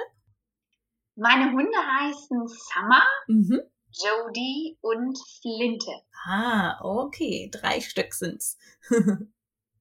Meine 1.16 1.52
Hunde 1.52 1.78
heißen 1.78 2.48
Summer, 2.48 3.02
mhm. 3.26 3.61
Jody 3.90 4.76
und 4.80 5.18
Flinte. 5.40 5.92
Ah, 6.26 6.78
okay. 6.83 7.48
Drei 7.52 7.80
Stück 7.80 8.12
sind's. 8.12 8.59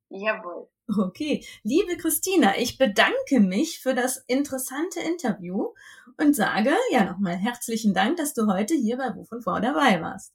Jawohl. 0.10 0.69
Okay, 0.89 1.46
liebe 1.63 1.96
Christina, 1.96 2.58
ich 2.58 2.78
bedanke 2.78 3.39
mich 3.39 3.80
für 3.80 3.96
das 3.96 4.17
interessante 4.28 5.00
Interview 5.00 5.74
und 6.17 6.36
sage 6.36 6.76
ja 6.91 7.06
nochmal 7.06 7.38
herzlichen 7.38 7.93
Dank, 7.93 8.17
dass 8.17 8.34
du 8.34 8.48
heute 8.48 8.76
hier 8.76 8.98
bei 8.98 9.08
Ruf 9.08 9.32
und 9.32 9.43
Frau 9.43 9.60
dabei 9.62 10.02
warst. 10.02 10.34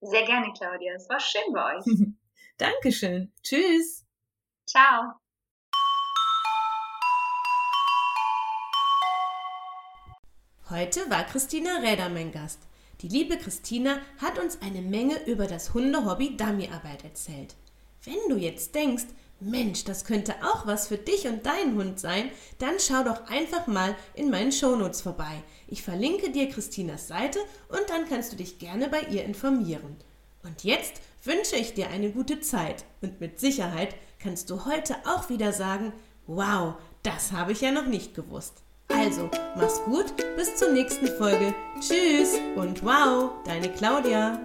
Sehr 0.00 0.24
gerne, 0.24 0.52
Claudia. 0.56 0.94
Es 0.94 1.08
war 1.08 1.18
schön 1.18 1.52
bei 1.52 1.76
euch. 1.76 1.84
Dankeschön. 2.58 3.32
Tschüss. 3.42 4.06
Ciao. 4.66 5.14
Heute 10.70 11.10
war 11.10 11.24
Christina 11.24 11.78
Räder 11.78 12.08
mein 12.08 12.30
Gast. 12.30 12.60
Die 13.00 13.08
liebe 13.08 13.36
Christina 13.36 14.00
hat 14.18 14.38
uns 14.38 14.62
eine 14.62 14.80
Menge 14.80 15.24
über 15.26 15.46
das 15.46 15.74
Hundehobby 15.74 16.36
Dummyarbeit 16.36 17.04
erzählt. 17.04 17.56
Wenn 18.04 18.28
du 18.28 18.36
jetzt 18.36 18.74
denkst, 18.74 19.06
Mensch, 19.40 19.84
das 19.84 20.04
könnte 20.04 20.34
auch 20.42 20.66
was 20.66 20.88
für 20.88 20.96
dich 20.96 21.26
und 21.26 21.44
deinen 21.44 21.76
Hund 21.76 22.00
sein, 22.00 22.30
dann 22.58 22.74
schau 22.78 23.02
doch 23.02 23.28
einfach 23.28 23.66
mal 23.66 23.94
in 24.14 24.30
meinen 24.30 24.52
Shownotes 24.52 25.02
vorbei. 25.02 25.42
Ich 25.68 25.82
verlinke 25.82 26.30
dir 26.30 26.48
Christinas 26.48 27.08
Seite 27.08 27.38
und 27.68 27.82
dann 27.88 28.08
kannst 28.08 28.32
du 28.32 28.36
dich 28.36 28.58
gerne 28.58 28.88
bei 28.88 29.02
ihr 29.02 29.24
informieren. 29.24 29.96
Und 30.42 30.64
jetzt 30.64 31.00
wünsche 31.24 31.56
ich 31.56 31.74
dir 31.74 31.88
eine 31.88 32.10
gute 32.10 32.40
Zeit 32.40 32.84
und 33.02 33.20
mit 33.20 33.40
Sicherheit 33.40 33.94
kannst 34.18 34.48
du 34.48 34.64
heute 34.64 34.96
auch 35.04 35.28
wieder 35.28 35.52
sagen, 35.52 35.92
wow, 36.26 36.74
das 37.02 37.32
habe 37.32 37.52
ich 37.52 37.60
ja 37.60 37.72
noch 37.72 37.86
nicht 37.86 38.14
gewusst. 38.14 38.62
Also, 38.88 39.28
mach's 39.56 39.82
gut, 39.84 40.14
bis 40.36 40.56
zur 40.56 40.72
nächsten 40.72 41.08
Folge. 41.08 41.54
Tschüss 41.80 42.38
und 42.54 42.84
wow, 42.84 43.32
deine 43.44 43.68
Claudia. 43.70 44.40